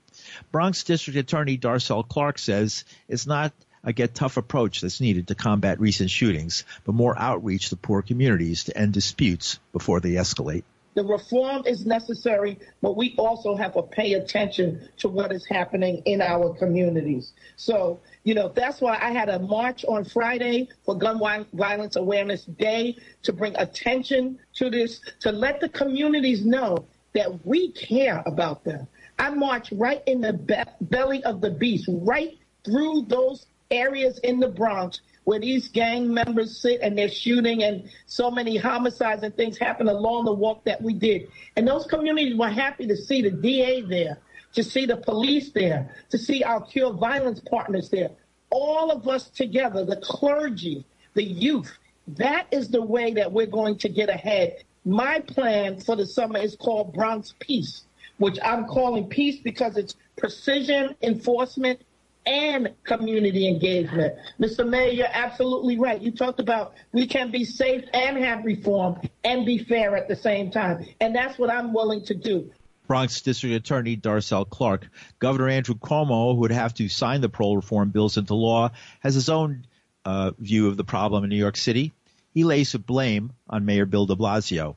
Bronx 0.51 0.83
District 0.83 1.17
Attorney 1.17 1.57
Darcel 1.57 2.03
Clark 2.09 2.41
says 2.41 2.85
it's 3.09 3.29
not 3.29 3.53
a 3.85 3.93
get 3.93 4.13
tough 4.13 4.37
approach 4.37 4.81
that's 4.81 5.01
needed 5.01 5.29
to 5.29 5.37
combat 5.37 5.79
recent 5.79 6.11
shootings, 6.11 6.65
but 6.85 6.97
more 6.97 7.17
outreach 7.17 7.69
to 7.69 7.77
poor 7.77 8.03
communities 8.03 8.65
to 8.65 8.77
end 8.77 8.93
disputes 8.93 9.61
before 9.73 10.01
they 10.01 10.15
escalate. 10.15 10.65
The 10.95 11.05
reform 11.05 11.63
is 11.67 11.87
necessary, 11.87 12.59
but 12.83 12.97
we 12.97 13.15
also 13.17 13.55
have 13.55 13.75
to 13.75 13.83
pay 13.83 14.15
attention 14.15 14.89
to 14.99 15.09
what 15.09 15.33
is 15.33 15.47
happening 15.47 16.03
in 16.05 16.21
our 16.21 16.53
communities. 16.55 17.33
So, 17.57 18.01
you 18.25 18.35
know, 18.35 18.49
that's 18.49 18.81
why 18.81 18.99
I 19.01 19.13
had 19.13 19.29
a 19.29 19.39
march 19.39 19.85
on 19.85 20.05
Friday 20.05 20.69
for 20.85 20.97
Gun 20.97 21.21
Violence 21.53 21.97
Awareness 21.97 22.45
Day 22.45 22.97
to 23.23 23.33
bring 23.33 23.55
attention 23.57 24.39
to 24.55 24.69
this, 24.69 25.01
to 25.21 25.31
let 25.31 25.61
the 25.61 25.69
communities 25.69 26.45
know 26.45 26.85
that 27.13 27.47
we 27.47 27.71
care 27.73 28.23
about 28.27 28.65
them. 28.65 28.87
I 29.19 29.31
marched 29.31 29.73
right 29.73 30.03
in 30.07 30.21
the 30.21 30.33
be- 30.33 30.57
belly 30.81 31.23
of 31.25 31.41
the 31.41 31.51
beast, 31.51 31.89
right 31.89 32.37
through 32.65 33.03
those 33.03 33.47
areas 33.71 34.19
in 34.19 34.41
the 34.41 34.49
Bronx 34.49 35.01
where 35.25 35.39
these 35.39 35.69
gang 35.69 36.13
members 36.13 36.59
sit 36.59 36.81
and 36.81 36.97
they're 36.97 37.09
shooting 37.09 37.63
and 37.63 37.89
so 38.07 38.31
many 38.31 38.57
homicides 38.57 39.23
and 39.23 39.37
things 39.37 39.59
happen 39.59 39.89
along 39.89 40.25
the 40.25 40.33
walk 40.33 40.65
that 40.65 40.81
we 40.81 40.95
did. 40.95 41.29
And 41.57 41.67
those 41.67 41.87
communities 41.87 42.37
were 42.37 42.49
happy 42.49 42.87
to 42.87 42.97
see 42.97 43.23
the 43.23 43.31
DA 43.31 43.83
there, 43.83 44.19
to 44.55 44.63
see 44.63 44.87
the 44.87 44.97
police 44.97 45.51
there, 45.53 45.95
to 46.11 46.19
see 46.19 46.43
our 46.43 46.61
cure 46.61 46.93
violence 46.93 47.41
partners 47.41 47.91
there. 47.91 48.11
All 48.51 48.91
of 48.91 49.07
us 49.07 49.29
together, 49.29 49.85
the 49.85 49.97
clergy, 49.97 50.85
the 51.15 51.23
youth, 51.23 51.79
that 52.17 52.47
is 52.51 52.69
the 52.69 52.83
way 52.83 53.13
that 53.15 53.31
we're 53.31 53.47
going 53.47 53.79
to 53.79 53.89
get 53.89 54.09
ahead. 54.09 54.65
My 54.85 55.21
plan 55.21 55.79
for 55.79 55.95
the 55.95 56.07
summer 56.07 56.39
is 56.39 56.57
called 56.57 56.95
Bronx 56.95 57.35
Peace, 57.39 57.85
which 58.19 58.39
I'm 58.43 58.67
calling 58.67 59.09
peace 59.09 59.41
because 59.41 59.77
it's 59.77 59.95
precision 60.17 60.97
enforcement 61.03 61.83
and 62.27 62.75
community 62.85 63.49
engagement. 63.49 64.15
Mr. 64.39 64.69
Mayor, 64.69 64.91
you're 64.91 65.07
absolutely 65.13 65.79
right. 65.79 66.01
You 66.01 66.11
talked 66.11 66.41
about 66.41 66.75
we 66.93 67.07
can 67.07 67.31
be 67.31 67.45
safe 67.45 67.85
and 67.93 68.19
have 68.19 68.45
reform 68.45 69.01
and 69.25 69.47
be 69.47 69.59
fair 69.59 69.97
at 69.97 70.09
the 70.09 70.17
same 70.17 70.51
time. 70.51 70.87
And 71.01 71.15
that's 71.15 71.39
what 71.39 71.51
I'm 71.51 71.73
willing 71.73 72.05
to 72.07 72.15
do. 72.15 72.51
Bronx 72.87 73.21
District 73.21 73.55
Attorney 73.55 73.97
Darcel 73.97 74.49
Clark. 74.49 74.89
Governor 75.21 75.49
Andrew 75.49 75.77
Cuomo, 75.77 76.35
who 76.35 76.41
would 76.41 76.51
have 76.51 76.75
to 76.75 76.89
sign 76.89 77.21
the 77.21 77.29
parole 77.29 77.57
reform 77.57 77.91
bills 77.91 78.17
into 78.17 78.35
law, 78.35 78.71
has 78.99 79.15
his 79.15 79.29
own 79.29 79.65
uh, 80.05 80.33
view 80.39 80.67
of 80.67 80.77
the 80.77 80.85
problem 80.85 81.23
in 81.23 81.31
New 81.31 81.37
York 81.37 81.57
City. 81.57 81.93
He 82.35 82.45
lays 82.45 82.73
the 82.73 82.79
blame 82.79 83.33
on 83.49 83.65
Mayor 83.65 83.87
Bill 83.87 84.07
de 84.07 84.17
Blasio. 84.17 84.77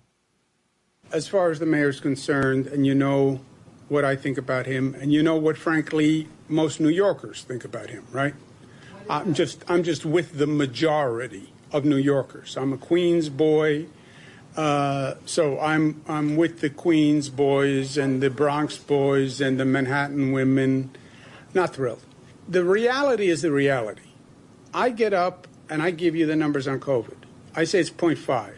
As 1.12 1.28
far 1.28 1.52
as 1.52 1.60
the 1.60 1.66
mayor's 1.66 2.00
concerned, 2.00 2.68
and 2.68 2.86
you 2.86 2.96
know 2.96 3.40
what 3.90 4.06
I 4.06 4.16
think 4.16 4.38
about 4.38 4.66
him, 4.66 4.96
and 5.00 5.12
you 5.12 5.22
know 5.22 5.36
what, 5.36 5.58
frankly, 5.58 6.28
most 6.48 6.80
New 6.80 6.90
Yorkers 6.90 7.44
think 7.44 7.64
about 7.66 7.90
him, 7.90 8.06
right? 8.12 8.34
I'm 9.10 9.34
just 9.34 9.64
I'm 9.68 9.84
just 9.84 10.06
with 10.06 10.38
the 10.38 10.48
majority 10.48 11.54
of 11.72 11.84
New 11.84 11.98
Yorkers. 11.98 12.56
I'm 12.56 12.72
a 12.72 12.78
Queens 12.78 13.30
boy, 13.30 13.88
uh, 14.56 15.16
so 15.26 15.60
I'm 15.60 16.02
I'm 16.08 16.36
with 16.38 16.62
the 16.62 16.70
Queens 16.70 17.30
boys 17.30 17.98
and 17.98 18.22
the 18.22 18.30
Bronx 18.30 18.78
boys 18.78 19.42
and 19.42 19.60
the 19.60 19.66
Manhattan 19.66 20.32
women. 20.32 20.92
Not 21.54 21.76
thrilled. 21.76 22.02
The 22.48 22.64
reality 22.64 23.30
is 23.30 23.42
the 23.42 23.52
reality. 23.52 24.02
I 24.74 24.90
get 24.90 25.14
up 25.14 25.48
and 25.70 25.82
I 25.82 25.92
give 25.92 26.16
you 26.16 26.26
the 26.26 26.36
numbers 26.36 26.68
on 26.68 26.80
COVID. 26.80 27.18
I 27.56 27.64
say 27.64 27.80
it's 27.80 27.90
0.5. 27.90 28.54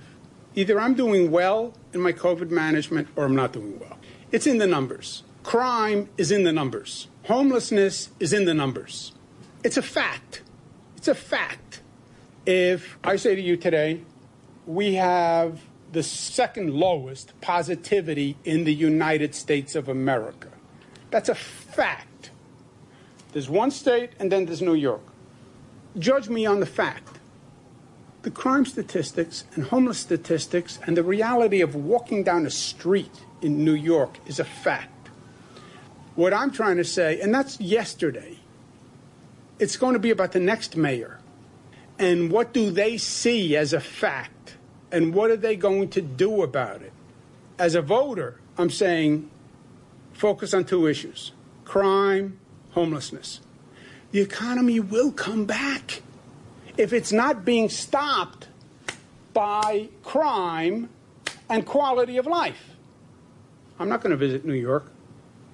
Either 0.55 0.79
I'm 0.79 0.93
doing 0.93 1.29
well 1.31 1.73
in 1.93 2.01
my 2.01 2.13
COVID 2.13 2.49
management 2.49 3.09
or 3.15 3.25
I'm 3.25 3.35
not 3.35 3.51
doing 3.51 3.79
well. 3.79 3.97
It's 4.35 4.47
in 4.47 4.57
the 4.57 4.67
numbers. 4.67 5.23
Crime 5.43 6.09
is 6.17 6.29
in 6.29 6.43
the 6.43 6.51
numbers. 6.51 7.07
Homelessness 7.23 8.09
is 8.19 8.33
in 8.33 8.43
the 8.43 8.53
numbers. 8.53 9.13
It's 9.63 9.77
a 9.77 9.81
fact. 9.81 10.41
It's 10.97 11.07
a 11.07 11.15
fact. 11.15 11.79
If 12.45 12.97
I 13.01 13.15
say 13.15 13.35
to 13.35 13.41
you 13.41 13.55
today, 13.55 14.01
we 14.65 14.95
have 14.95 15.61
the 15.93 16.03
second 16.03 16.73
lowest 16.73 17.31
positivity 17.39 18.35
in 18.43 18.65
the 18.65 18.73
United 18.73 19.33
States 19.33 19.73
of 19.73 19.87
America. 19.87 20.49
That's 21.11 21.29
a 21.29 21.35
fact. 21.35 22.31
There's 23.31 23.49
one 23.49 23.71
state 23.71 24.09
and 24.19 24.29
then 24.29 24.47
there's 24.47 24.61
New 24.61 24.75
York. 24.75 25.03
Judge 25.97 26.27
me 26.27 26.45
on 26.45 26.59
the 26.59 26.65
fact. 26.65 27.14
The 28.25 28.31
crime 28.31 28.65
statistics 28.65 29.43
and 29.53 29.65
homeless 29.65 29.99
statistics 29.99 30.79
and 30.87 30.97
the 30.97 31.03
reality 31.03 31.61
of 31.61 31.75
walking 31.75 32.23
down 32.23 32.47
a 32.47 32.49
street 32.49 33.23
in 33.43 33.63
New 33.63 33.75
York 33.75 34.17
is 34.25 34.39
a 34.39 34.43
fact. 34.43 35.09
What 36.15 36.33
I'm 36.33 36.49
trying 36.49 36.77
to 36.77 36.83
say, 36.83 37.21
and 37.21 37.31
that's 37.31 37.61
yesterday, 37.61 38.39
it's 39.59 39.77
going 39.77 39.93
to 39.93 39.99
be 39.99 40.09
about 40.09 40.31
the 40.31 40.39
next 40.39 40.75
mayor. 40.75 41.19
And 41.99 42.31
what 42.31 42.51
do 42.51 42.71
they 42.71 42.97
see 42.97 43.55
as 43.55 43.73
a 43.73 43.79
fact? 43.79 44.55
And 44.91 45.13
what 45.13 45.29
are 45.29 45.37
they 45.37 45.55
going 45.55 45.89
to 45.89 46.01
do 46.01 46.41
about 46.41 46.81
it? 46.81 46.93
As 47.59 47.75
a 47.75 47.81
voter, 47.83 48.39
I'm 48.57 48.71
saying 48.71 49.29
focus 50.13 50.51
on 50.51 50.65
two 50.65 50.87
issues 50.87 51.31
crime, 51.63 52.39
homelessness. 52.71 53.41
The 54.09 54.21
economy 54.21 54.79
will 54.79 55.11
come 55.11 55.45
back. 55.45 56.01
If 56.77 56.91
it's 56.93 57.11
not 57.11 57.45
being 57.45 57.69
stopped 57.69 58.47
by 59.33 59.89
crime 60.03 60.89
and 61.49 61.65
quality 61.65 62.17
of 62.17 62.25
life. 62.25 62.71
I'm 63.79 63.89
not 63.89 64.01
going 64.01 64.11
to 64.11 64.17
visit 64.17 64.45
New 64.45 64.53
York. 64.53 64.91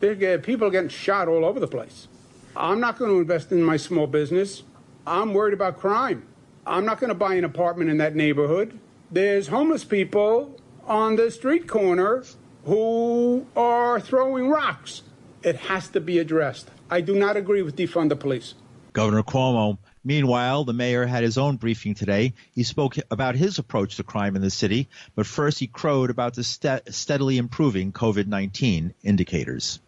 Uh, 0.02 0.38
people 0.42 0.68
are 0.68 0.72
getting 0.72 0.90
shot 0.90 1.28
all 1.28 1.46
over 1.46 1.60
the 1.60 1.68
place. 1.68 2.08
I'm 2.56 2.80
not 2.80 2.98
going 2.98 3.12
to 3.12 3.20
invest 3.20 3.52
in 3.52 3.64
my 3.64 3.78
small 3.78 4.08
business. 4.08 4.64
I'm 5.06 5.34
worried 5.34 5.54
about 5.54 5.80
crime. 5.80 6.26
I'm 6.66 6.86
not 6.86 7.00
going 7.00 7.10
to 7.10 7.16
buy 7.16 7.36
an 7.36 7.44
apartment 7.44 7.90
in 7.90 7.98
that 7.98 8.16
neighborhood. 8.16 8.80
There's 9.12 9.48
homeless 9.48 9.84
people 9.84 10.60
on 10.88 11.16
the 11.16 11.32
street 11.32 11.68
corner 11.68 12.24
who 12.66 13.48
are 13.56 14.00
throwing 14.00 14.50
rocks. 14.50 15.04
It 15.44 15.56
has 15.56 15.88
to 15.90 16.00
be 16.00 16.20
addressed. 16.20 16.70
I 16.90 17.02
do 17.02 17.16
not 17.16 17.38
agree 17.38 17.62
with 17.62 17.76
defund 17.76 18.10
the 18.10 18.16
police. 18.16 18.54
Governor 18.94 19.24
Cuomo. 19.24 19.78
Meanwhile, 20.04 20.64
the 20.64 20.74
mayor 20.74 21.06
had 21.06 21.24
his 21.24 21.38
own 21.38 21.58
briefing 21.58 21.94
today. 21.94 22.34
He 22.54 22.64
spoke 22.64 22.96
about 23.12 23.36
his 23.36 23.60
approach 23.60 23.98
to 23.98 24.04
crime 24.04 24.36
in 24.36 24.42
the 24.42 24.50
city, 24.50 24.90
but 25.16 25.28
first 25.28 25.60
he 25.60 25.68
crowed 25.68 26.10
about 26.10 26.34
the 26.34 26.44
st- 26.44 26.94
steadily 26.94 27.38
improving 27.38 27.92
COVID 27.92 28.28
19 28.28 28.94
indicators. 29.04 29.80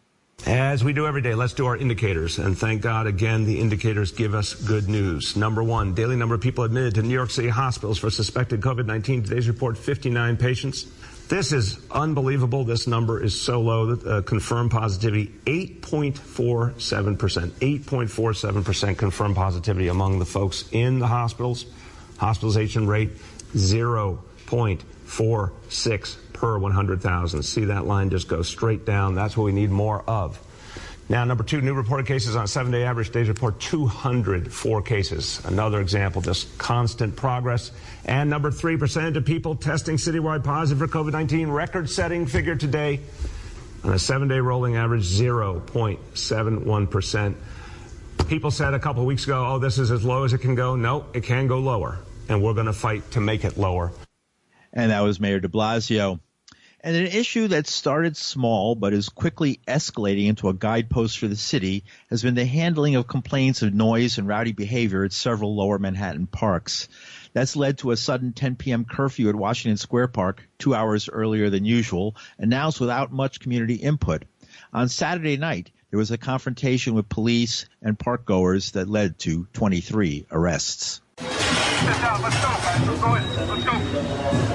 As 0.45 0.83
we 0.83 0.91
do 0.91 1.07
every 1.07 1.21
day, 1.21 1.35
let's 1.35 1.53
do 1.53 1.67
our 1.67 1.77
indicators. 1.77 2.37
And 2.37 2.57
thank 2.57 2.81
God, 2.81 3.07
again, 3.07 3.45
the 3.45 3.61
indicators 3.61 4.11
give 4.11 4.35
us 4.35 4.53
good 4.53 4.89
news. 4.89 5.37
Number 5.37 5.63
one, 5.63 5.93
daily 5.93 6.17
number 6.17 6.35
of 6.35 6.41
people 6.41 6.65
admitted 6.65 6.95
to 6.95 7.01
New 7.01 7.13
York 7.13 7.31
City 7.31 7.47
hospitals 7.47 7.97
for 7.97 8.09
suspected 8.09 8.59
COVID 8.59 8.85
19. 8.85 9.23
Today's 9.23 9.47
report 9.47 9.77
59 9.77 10.35
patients. 10.35 10.85
This 11.33 11.49
is 11.51 11.79
unbelievable. 11.89 12.63
This 12.63 12.85
number 12.85 13.19
is 13.19 13.41
so 13.41 13.59
low. 13.59 13.93
Uh, 13.93 14.21
confirmed 14.21 14.69
positivity 14.69 15.33
8.47%. 15.47 17.49
8.47% 17.49 18.97
confirmed 18.99 19.35
positivity 19.35 19.87
among 19.87 20.19
the 20.19 20.25
folks 20.25 20.65
in 20.71 20.99
the 20.99 21.07
hospitals. 21.07 21.65
Hospitalization 22.19 22.85
rate 22.85 23.09
0.46 23.55 26.17
per 26.33 26.59
100,000. 26.59 27.41
See 27.41 27.65
that 27.65 27.87
line 27.87 28.11
just 28.11 28.27
go 28.27 28.43
straight 28.43 28.85
down. 28.85 29.15
That's 29.15 29.35
what 29.35 29.45
we 29.45 29.53
need 29.53 29.71
more 29.71 30.03
of. 30.07 30.39
Now, 31.09 31.25
number 31.25 31.43
two, 31.43 31.59
new 31.61 31.73
reported 31.73 32.05
cases 32.07 32.35
on 32.35 32.47
seven 32.47 32.71
day 32.71 32.83
average. 32.83 33.11
Days 33.11 33.27
report 33.27 33.59
204 33.59 34.81
cases. 34.83 35.41
Another 35.45 35.81
example, 35.81 36.21
just 36.21 36.57
constant 36.57 37.15
progress. 37.15 37.71
And 38.05 38.29
number 38.29 38.51
three, 38.51 38.77
percentage 38.77 39.17
of 39.17 39.25
people 39.25 39.55
testing 39.55 39.97
citywide 39.97 40.43
positive 40.43 40.79
for 40.79 40.87
COVID 40.87 41.11
19. 41.11 41.49
Record 41.49 41.89
setting 41.89 42.25
figure 42.25 42.55
today 42.55 43.01
on 43.83 43.91
a 43.93 43.99
seven 43.99 44.29
day 44.29 44.39
rolling 44.39 44.77
average, 44.77 45.03
0.71%. 45.03 47.35
People 48.27 48.51
said 48.51 48.73
a 48.73 48.79
couple 48.79 49.05
weeks 49.05 49.25
ago, 49.25 49.45
oh, 49.45 49.59
this 49.59 49.77
is 49.77 49.91
as 49.91 50.05
low 50.05 50.23
as 50.23 50.31
it 50.33 50.39
can 50.39 50.55
go. 50.55 50.77
No, 50.77 51.05
it 51.13 51.23
can 51.23 51.47
go 51.47 51.59
lower. 51.59 51.99
And 52.29 52.41
we're 52.41 52.53
going 52.53 52.67
to 52.67 52.73
fight 52.73 53.11
to 53.11 53.19
make 53.19 53.43
it 53.43 53.57
lower. 53.57 53.91
And 54.71 54.91
that 54.91 55.01
was 55.01 55.19
Mayor 55.19 55.41
de 55.41 55.49
Blasio. 55.49 56.21
And 56.85 56.97
an 56.97 57.07
issue 57.07 57.47
that 57.47 57.65
started 57.65 58.17
small 58.17 58.75
but 58.75 58.91
is 58.91 59.07
quickly 59.07 59.61
escalating 59.65 60.27
into 60.27 60.49
a 60.49 60.53
guidepost 60.53 61.17
for 61.17 61.29
the 61.29 61.37
city 61.37 61.85
has 62.09 62.21
been 62.21 62.35
the 62.35 62.45
handling 62.45 62.95
of 62.95 63.07
complaints 63.07 63.61
of 63.61 63.73
noise 63.73 64.17
and 64.17 64.27
rowdy 64.27 64.51
behavior 64.51 65.05
at 65.05 65.13
several 65.13 65.55
lower 65.55 65.79
Manhattan 65.79 66.27
parks. 66.27 66.89
That's 67.31 67.55
led 67.55 67.77
to 67.77 67.91
a 67.91 67.97
sudden 67.97 68.33
10 68.33 68.57
p.m. 68.57 68.83
curfew 68.83 69.29
at 69.29 69.35
Washington 69.35 69.77
Square 69.77 70.09
Park, 70.09 70.43
two 70.59 70.75
hours 70.75 71.07
earlier 71.07 71.49
than 71.49 71.63
usual, 71.63 72.17
announced 72.37 72.81
without 72.81 73.13
much 73.13 73.39
community 73.39 73.75
input. 73.75 74.25
On 74.73 74.89
Saturday 74.89 75.37
night, 75.37 75.71
there 75.89 75.99
was 75.99 76.11
a 76.11 76.17
confrontation 76.17 76.95
with 76.95 77.07
police 77.07 77.65
and 77.81 77.97
parkgoers 77.97 78.73
that 78.73 78.89
led 78.89 79.17
to 79.19 79.47
23 79.53 80.25
arrests. 80.31 80.99
Let's 81.17 81.39
go, 82.01 83.09
Let's 83.47 83.63
go. 83.63 84.52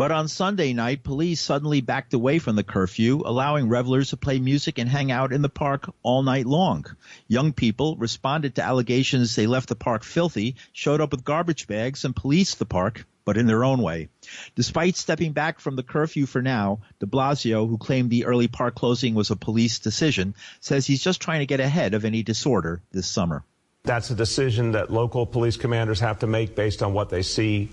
But 0.00 0.12
on 0.12 0.28
Sunday 0.28 0.72
night, 0.72 1.02
police 1.02 1.42
suddenly 1.42 1.82
backed 1.82 2.14
away 2.14 2.38
from 2.38 2.56
the 2.56 2.64
curfew, 2.64 3.20
allowing 3.22 3.68
revelers 3.68 4.08
to 4.08 4.16
play 4.16 4.38
music 4.38 4.78
and 4.78 4.88
hang 4.88 5.12
out 5.12 5.30
in 5.30 5.42
the 5.42 5.50
park 5.50 5.92
all 6.02 6.22
night 6.22 6.46
long. 6.46 6.86
Young 7.28 7.52
people 7.52 7.96
responded 7.96 8.54
to 8.54 8.62
allegations 8.62 9.36
they 9.36 9.46
left 9.46 9.68
the 9.68 9.76
park 9.76 10.02
filthy, 10.02 10.56
showed 10.72 11.02
up 11.02 11.10
with 11.10 11.22
garbage 11.22 11.66
bags, 11.66 12.06
and 12.06 12.16
policed 12.16 12.58
the 12.58 12.64
park, 12.64 13.04
but 13.26 13.36
in 13.36 13.46
their 13.46 13.62
own 13.62 13.82
way. 13.82 14.08
Despite 14.54 14.96
stepping 14.96 15.32
back 15.32 15.60
from 15.60 15.76
the 15.76 15.82
curfew 15.82 16.24
for 16.24 16.40
now, 16.40 16.80
de 16.98 17.04
Blasio, 17.04 17.68
who 17.68 17.76
claimed 17.76 18.08
the 18.08 18.24
early 18.24 18.48
park 18.48 18.74
closing 18.76 19.12
was 19.14 19.30
a 19.30 19.36
police 19.36 19.80
decision, 19.80 20.34
says 20.60 20.86
he's 20.86 21.04
just 21.04 21.20
trying 21.20 21.40
to 21.40 21.46
get 21.46 21.60
ahead 21.60 21.92
of 21.92 22.06
any 22.06 22.22
disorder 22.22 22.80
this 22.90 23.06
summer. 23.06 23.44
That's 23.84 24.08
a 24.08 24.14
decision 24.14 24.72
that 24.72 24.90
local 24.90 25.26
police 25.26 25.58
commanders 25.58 26.00
have 26.00 26.20
to 26.20 26.26
make 26.26 26.54
based 26.54 26.82
on 26.82 26.94
what 26.94 27.10
they 27.10 27.20
see 27.20 27.68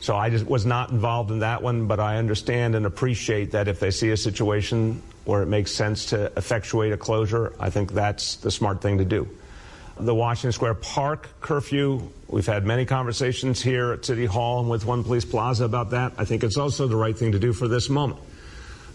so 0.00 0.16
I 0.16 0.30
just 0.30 0.46
was 0.46 0.64
not 0.64 0.90
involved 0.90 1.30
in 1.30 1.40
that 1.40 1.62
one, 1.62 1.86
but 1.86 2.00
I 2.00 2.16
understand 2.16 2.74
and 2.74 2.86
appreciate 2.86 3.52
that 3.52 3.68
if 3.68 3.80
they 3.80 3.90
see 3.90 4.10
a 4.10 4.16
situation 4.16 5.02
where 5.26 5.42
it 5.42 5.46
makes 5.46 5.72
sense 5.72 6.06
to 6.06 6.32
effectuate 6.38 6.92
a 6.92 6.96
closure, 6.96 7.52
I 7.60 7.68
think 7.68 7.92
that's 7.92 8.36
the 8.36 8.50
smart 8.50 8.80
thing 8.80 8.98
to 8.98 9.04
do. 9.04 9.28
The 9.98 10.14
Washington 10.14 10.52
Square 10.52 10.74
Park 10.76 11.28
curfew, 11.42 12.08
we've 12.28 12.46
had 12.46 12.64
many 12.64 12.86
conversations 12.86 13.60
here 13.60 13.92
at 13.92 14.06
City 14.06 14.24
Hall 14.24 14.60
and 14.60 14.70
with 14.70 14.86
One 14.86 15.04
Police 15.04 15.26
Plaza 15.26 15.66
about 15.66 15.90
that. 15.90 16.14
I 16.16 16.24
think 16.24 16.44
it's 16.44 16.56
also 16.56 16.88
the 16.88 16.96
right 16.96 17.16
thing 17.16 17.32
to 17.32 17.38
do 17.38 17.52
for 17.52 17.68
this 17.68 17.90
moment. 17.90 18.20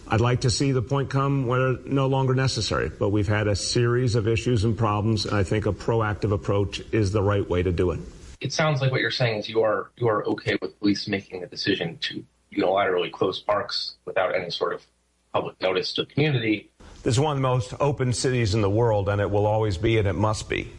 I'd 0.08 0.22
like 0.22 0.41
to 0.41 0.50
see 0.50 0.72
the 0.72 0.82
point 0.82 1.12
come 1.12 1.46
where 1.46 1.78
no 1.86 2.08
longer 2.08 2.34
necessary, 2.34 2.89
but 2.89 3.10
we've 3.10 3.28
had 3.28 3.48
a 3.48 3.56
series 3.56 4.15
of 4.15 4.28
issues 4.28 4.63
and 4.63 4.76
problems, 4.76 5.28
and 5.28 5.36
I 5.36 5.44
think 5.44 5.68
a 5.68 5.72
proactive 5.72 6.32
approach 6.32 6.82
is 6.91 7.12
the 7.12 7.22
right 7.22 7.48
way 7.48 7.62
to 7.62 7.72
do 7.72 7.91
it 7.91 8.00
it 8.45 8.53
sounds 8.53 8.79
like 8.79 8.91
what 8.91 9.01
you're 9.01 9.10
saying 9.10 9.39
is 9.39 9.49
you 9.49 9.63
are 9.63 9.89
you 9.97 10.08
are 10.08 10.23
okay 10.23 10.55
with 10.62 10.79
police 10.79 11.08
making 11.08 11.41
the 11.41 11.47
decision 11.47 11.97
to 11.97 12.23
unilaterally 12.55 13.12
close 13.12 13.39
parks 13.39 13.95
without 14.05 14.36
any 14.36 14.51
sort 14.51 14.71
of 14.71 14.86
public 15.34 15.60
notice 15.62 15.93
to 15.93 16.03
the 16.03 16.13
community. 16.13 16.69
This 17.01 17.15
is 17.15 17.19
one 17.19 17.31
of 17.31 17.38
the 17.38 17.47
most 17.47 17.73
open 17.79 18.13
cities 18.13 18.53
in 18.53 18.62
the 18.62 18.69
world, 18.69 19.10
and 19.10 19.19
it 19.19 19.31
will 19.31 19.47
always 19.47 19.77
be, 19.77 19.97
and 19.97 20.08
it 20.08 20.13
must 20.13 20.47
be. 20.47 20.71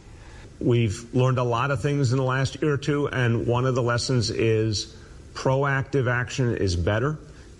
We've 0.61 1.13
learned 1.13 1.39
a 1.39 1.43
lot 1.43 1.69
of 1.71 1.81
things 1.81 2.13
in 2.13 2.17
the 2.17 2.23
last 2.23 2.61
year 2.61 2.73
or 2.73 2.77
two, 2.77 3.09
and 3.09 3.45
one 3.45 3.65
of 3.65 3.75
the 3.75 3.83
lessons 3.83 4.29
is 4.29 4.95
proactive 5.33 6.09
action 6.09 6.55
is 6.55 6.77
better. 6.77 7.19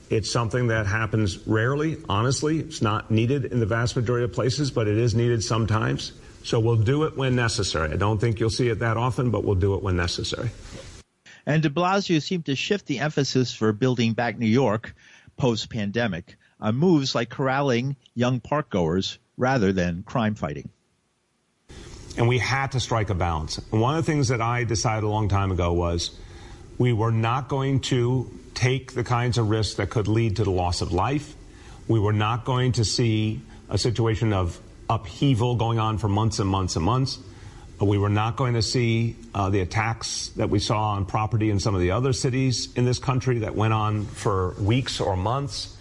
It's 0.09 0.31
something 0.31 0.67
that 0.67 0.87
happens 0.87 1.45
rarely, 1.45 1.97
honestly. 2.07 2.59
It's 2.59 2.81
not 2.81 3.11
needed 3.11 3.43
in 3.43 3.59
the 3.59 3.65
vast 3.65 3.97
majority 3.97 4.23
of 4.23 4.31
places, 4.31 4.71
but 4.71 4.87
it 4.87 4.97
is 4.97 5.15
needed 5.15 5.43
sometimes. 5.43 6.13
So 6.47 6.61
we'll 6.61 6.77
do 6.77 7.03
it 7.03 7.17
when 7.17 7.35
necessary. 7.35 7.91
I 7.91 7.97
don't 7.97 8.19
think 8.19 8.39
you'll 8.39 8.49
see 8.49 8.69
it 8.69 8.79
that 8.79 8.95
often, 8.95 9.31
but 9.31 9.43
we'll 9.43 9.55
do 9.55 9.75
it 9.75 9.83
when 9.83 9.97
necessary. 9.97 10.49
And 11.45 11.61
de 11.61 11.69
Blasio 11.69 12.21
seemed 12.21 12.45
to 12.45 12.55
shift 12.55 12.85
the 12.85 12.99
emphasis 12.99 13.53
for 13.53 13.73
building 13.73 14.13
back 14.13 14.39
New 14.39 14.47
York 14.47 14.95
post 15.35 15.69
pandemic 15.69 16.37
on 16.61 16.77
moves 16.77 17.13
like 17.13 17.29
corralling 17.29 17.97
young 18.15 18.39
parkgoers 18.39 19.17
rather 19.35 19.73
than 19.73 20.03
crime 20.03 20.35
fighting. 20.35 20.69
And 22.17 22.29
we 22.29 22.37
had 22.37 22.71
to 22.71 22.79
strike 22.79 23.09
a 23.09 23.15
balance. 23.15 23.57
And 23.73 23.81
one 23.81 23.97
of 23.97 24.05
the 24.05 24.09
things 24.09 24.29
that 24.29 24.39
I 24.41 24.63
decided 24.63 25.03
a 25.03 25.09
long 25.09 25.27
time 25.27 25.51
ago 25.51 25.73
was 25.73 26.17
we 26.77 26.93
were 26.93 27.11
not 27.11 27.49
going 27.49 27.81
to 27.91 28.31
take 28.53 28.93
the 28.93 29.03
kinds 29.03 29.37
of 29.37 29.49
risks 29.49 29.75
that 29.75 29.89
could 29.89 30.07
lead 30.07 30.37
to 30.37 30.45
the 30.45 30.51
loss 30.51 30.79
of 30.79 30.93
life. 30.93 31.35
We 31.89 31.99
were 31.99 32.13
not 32.13 32.45
going 32.45 32.71
to 32.73 32.85
see 32.85 33.41
a 33.69 33.77
situation 33.77 34.31
of 34.31 34.61
upheaval 34.89 35.55
going 35.55 35.79
on 35.79 35.97
for 35.97 36.07
months 36.07 36.39
and 36.39 36.49
months 36.49 36.75
and 36.75 36.85
months. 36.85 37.19
We 37.79 37.99
were 37.99 38.09
not 38.09 38.37
going 38.37 38.55
to 38.55 38.61
see 38.63 39.15
uh, 39.35 39.49
the 39.51 39.59
attacks 39.59 40.29
that 40.29 40.49
we 40.49 40.57
saw 40.57 40.93
on 40.93 41.05
property 41.05 41.51
in 41.51 41.59
some 41.59 41.75
of 41.75 41.81
the 41.81 41.91
other 41.91 42.11
cities 42.11 42.73
in 42.73 42.85
this 42.85 42.97
country 42.97 43.39
that 43.39 43.55
went 43.55 43.73
on 43.73 44.05
for 44.05 44.55
weeks 44.59 44.99
or 44.99 45.15
months. 45.15 45.77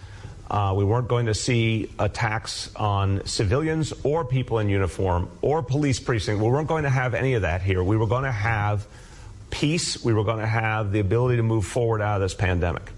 Uh, 0.51 0.75
we 0.77 0.85
weren't 0.85 1.09
going 1.09 1.27
to 1.27 1.35
see 1.35 1.91
attacks 1.99 2.71
on 2.77 3.25
civilians 3.25 3.95
or 4.05 4.25
people 4.25 4.59
in 4.59 4.69
uniform 4.69 5.31
or 5.41 5.63
police 5.63 5.99
precinct. 5.99 6.41
We 6.41 6.49
weren't 6.49 6.69
going 6.69 6.85
to 6.85 6.91
have 6.91 7.15
any 7.15 7.35
of 7.35 7.43
that 7.43 7.63
here. 7.63 7.83
We 7.83 7.97
were 7.97 8.07
going 8.07 8.25
to 8.25 8.31
have 8.31 8.87
peace. 9.51 10.05
We 10.05 10.13
were 10.13 10.25
going 10.25 10.41
to 10.41 10.47
have 10.47 10.93
the 10.93 11.01
ability 11.01 11.37
to 11.37 11.43
move 11.43 11.65
forward 11.65 12.03
out 12.03 12.17
of 12.17 12.21
this 12.21 12.35
pandemic. 12.35 12.93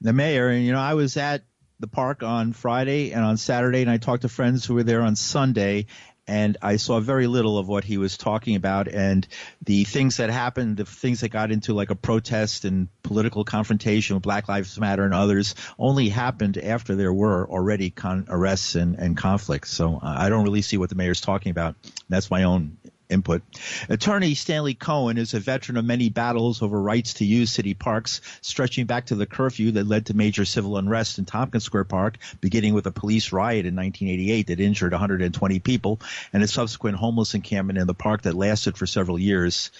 The 0.00 0.12
mayor, 0.12 0.48
and 0.48 0.64
you 0.64 0.72
know, 0.72 0.80
I 0.80 0.94
was 0.94 1.16
at 1.16 1.44
the 1.82 1.88
park 1.88 2.22
on 2.22 2.52
Friday 2.52 3.10
and 3.10 3.22
on 3.22 3.36
Saturday, 3.36 3.82
and 3.82 3.90
I 3.90 3.98
talked 3.98 4.22
to 4.22 4.28
friends 4.28 4.64
who 4.64 4.74
were 4.74 4.84
there 4.84 5.02
on 5.02 5.16
Sunday, 5.16 5.86
and 6.28 6.56
I 6.62 6.76
saw 6.76 7.00
very 7.00 7.26
little 7.26 7.58
of 7.58 7.66
what 7.66 7.82
he 7.82 7.98
was 7.98 8.16
talking 8.16 8.54
about. 8.54 8.86
And 8.86 9.26
the 9.64 9.82
things 9.82 10.18
that 10.18 10.30
happened, 10.30 10.76
the 10.76 10.84
things 10.84 11.20
that 11.20 11.30
got 11.30 11.50
into 11.50 11.74
like 11.74 11.90
a 11.90 11.96
protest 11.96 12.64
and 12.64 12.88
political 13.02 13.44
confrontation 13.44 14.14
with 14.14 14.22
Black 14.22 14.48
Lives 14.48 14.78
Matter 14.78 15.04
and 15.04 15.12
others, 15.12 15.56
only 15.76 16.08
happened 16.08 16.56
after 16.56 16.94
there 16.94 17.12
were 17.12 17.50
already 17.50 17.90
con- 17.90 18.26
arrests 18.28 18.76
and, 18.76 18.94
and 18.94 19.16
conflicts. 19.16 19.72
So 19.72 19.98
I 20.00 20.28
don't 20.28 20.44
really 20.44 20.62
see 20.62 20.76
what 20.76 20.88
the 20.88 20.94
mayor's 20.94 21.20
talking 21.20 21.50
about. 21.50 21.74
That's 22.08 22.30
my 22.30 22.44
own 22.44 22.78
input. 23.12 23.42
Attorney 23.88 24.34
Stanley 24.34 24.74
Cohen 24.74 25.18
is 25.18 25.34
a 25.34 25.40
veteran 25.40 25.76
of 25.76 25.84
many 25.84 26.08
battles 26.08 26.62
over 26.62 26.80
rights 26.80 27.14
to 27.14 27.24
use 27.24 27.50
city 27.50 27.74
parks, 27.74 28.20
stretching 28.40 28.86
back 28.86 29.06
to 29.06 29.14
the 29.14 29.26
curfew 29.26 29.72
that 29.72 29.86
led 29.86 30.06
to 30.06 30.14
major 30.14 30.44
civil 30.44 30.76
unrest 30.76 31.18
in 31.18 31.24
Tompkins 31.24 31.64
Square 31.64 31.84
Park, 31.84 32.18
beginning 32.40 32.74
with 32.74 32.86
a 32.86 32.92
police 32.92 33.32
riot 33.32 33.66
in 33.66 33.76
1988 33.76 34.46
that 34.48 34.60
injured 34.60 34.92
120 34.92 35.58
people 35.60 36.00
and 36.32 36.42
a 36.42 36.48
subsequent 36.48 36.96
homeless 36.96 37.34
encampment 37.34 37.78
in 37.78 37.86
the 37.86 37.94
park 37.94 38.22
that 38.22 38.34
lasted 38.34 38.76
for 38.76 38.86
several 38.86 39.18
years. 39.18 39.70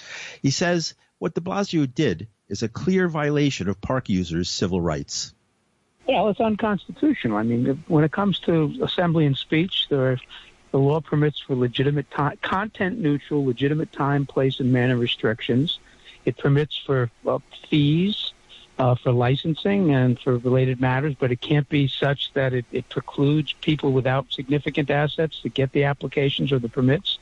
He 0.42 0.51
says 0.51 0.95
what 1.18 1.35
de 1.35 1.40
Blasio 1.40 1.87
did 1.87 2.27
is 2.49 2.64
a 2.64 2.68
clear 2.68 3.09
violation 3.09 3.68
of 3.68 3.81
park 3.81 4.09
users' 4.09 4.51
civil 4.51 4.81
rights. 4.81 5.33
Well, 6.09 6.29
it's 6.29 6.40
unconstitutional. 6.40 7.37
I 7.37 7.45
mean, 7.45 7.85
when 7.87 8.03
it 8.03 8.11
comes 8.11 8.40
to 8.40 8.75
assembly 8.83 9.25
and 9.27 9.37
speech, 9.37 9.87
there 9.88 10.12
are 10.12 10.21
the 10.72 10.78
law 10.78 11.00
permits 11.00 11.38
for 11.38 11.54
legitimate 11.54 12.11
time, 12.11 12.37
content 12.42 12.98
neutral, 12.98 13.44
legitimate 13.44 13.92
time, 13.92 14.26
place, 14.26 14.58
and 14.58 14.72
manner 14.72 14.96
restrictions. 14.96 15.78
It 16.24 16.37
permits 16.38 16.76
for 16.76 17.11
uh, 17.26 17.38
fees 17.68 18.32
uh, 18.78 18.94
for 18.94 19.12
licensing 19.12 19.94
and 19.94 20.18
for 20.18 20.38
related 20.38 20.80
matters, 20.80 21.14
but 21.18 21.30
it 21.30 21.40
can't 21.40 21.68
be 21.68 21.87
such 21.88 22.32
that 22.32 22.52
it, 22.52 22.64
it 22.72 22.88
precludes 22.88 23.52
people 23.61 23.92
without 23.92 24.32
significant 24.32 24.90
assets 24.90 25.40
to 25.42 25.48
get 25.48 25.70
the 25.72 25.85
applications 25.85 26.50
or 26.52 26.58
the 26.58 26.68
permits. 26.68 27.18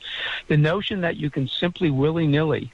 The 0.47 0.57
notion 0.57 1.01
that 1.01 1.17
you 1.17 1.29
can 1.29 1.47
simply 1.47 1.91
willy 1.91 2.25
nilly 2.25 2.71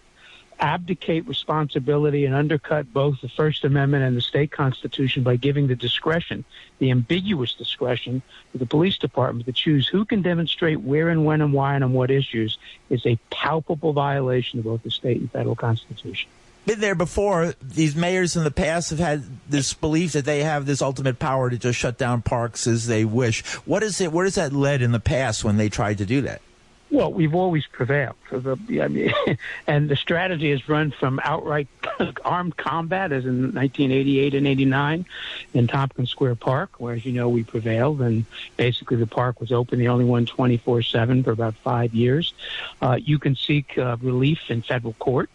abdicate 0.60 1.28
responsibility 1.28 2.26
and 2.26 2.34
undercut 2.34 2.92
both 2.94 3.22
the 3.22 3.30
First 3.30 3.64
Amendment 3.64 4.04
and 4.04 4.16
the 4.16 4.22
state 4.22 4.52
constitution 4.52 5.24
by 5.24 5.36
giving 5.36 5.68
the 5.68 5.76
discretion, 5.76 6.46
the 6.80 6.92
ambiguous 6.92 7.54
discretion, 7.54 8.22
to 8.52 8.58
the 8.58 8.66
police 8.66 8.98
department 8.98 9.46
to 9.46 9.54
choose 9.54 9.88
who 9.88 10.06
can 10.06 10.22
demonstrate 10.22 10.82
where 10.82 11.10
and 11.10 11.26
when 11.26 11.42
and 11.42 11.54
why 11.54 11.76
and 11.76 11.84
on 11.84 11.94
what 11.94 12.12
issues 12.12 12.58
is 12.90 13.06
a 13.06 13.18
palpable 13.32 13.94
violation 13.94 14.60
of 14.60 14.66
both 14.66 14.84
the 14.84 14.92
state 14.92 15.20
and 15.20 15.32
federal 15.32 15.56
constitution. 15.56 16.30
Been 16.66 16.82
there 16.82 16.96
before. 16.96 17.54
These 17.62 17.96
mayors 17.96 18.36
in 18.36 18.44
the 18.44 18.52
past 18.52 18.90
have 18.90 19.00
had 19.00 19.24
this 19.50 19.74
belief 19.74 20.12
that 20.12 20.26
they 20.26 20.44
have 20.44 20.66
this 20.66 20.82
ultimate 20.82 21.18
power 21.18 21.50
to 21.50 21.58
just 21.58 21.80
shut 21.80 21.98
down 21.98 22.22
parks 22.22 22.68
as 22.68 22.88
they 22.88 23.06
wish. 23.06 23.46
What 23.66 23.84
is 23.84 24.02
it? 24.02 24.12
Where 24.12 24.26
has 24.26 24.36
that 24.36 24.52
led 24.52 24.82
in 24.82 24.92
the 24.92 25.00
past 25.00 25.46
when 25.46 25.56
they 25.56 25.70
tried 25.70 26.00
to 26.00 26.06
do 26.06 26.22
that? 26.24 26.42
Well, 26.90 27.12
we've 27.12 27.36
always 27.36 27.66
prevailed. 27.68 28.16
And 29.68 29.90
the 29.90 29.96
strategy 29.96 30.52
has 30.52 30.70
run 30.70 30.92
from 30.92 31.20
outright 31.24 31.68
armed 32.26 32.56
combat, 32.56 33.12
as 33.12 33.26
in 33.26 33.54
1988 33.54 34.34
and 34.34 34.48
89 34.48 35.06
in 35.54 35.68
Tompkins 35.68 36.10
Square 36.10 36.36
Park, 36.36 36.80
where, 36.80 36.96
as 36.96 37.06
you 37.06 37.12
know, 37.12 37.28
we 37.30 37.44
prevailed. 37.44 38.02
And 38.02 38.26
basically, 38.56 38.98
the 38.98 39.08
park 39.08 39.40
was 39.42 39.52
open, 39.52 39.80
the 39.80 39.90
only 39.90 40.06
one 40.06 40.26
24 40.26 40.82
7 40.82 41.24
for 41.24 41.32
about 41.32 41.56
five 41.56 41.94
years. 41.94 42.34
Uh, 42.82 42.98
you 43.02 43.20
can 43.20 43.36
seek 43.36 43.78
uh, 43.78 43.98
relief 44.02 44.50
in 44.50 44.62
federal 44.62 44.94
court 44.94 45.30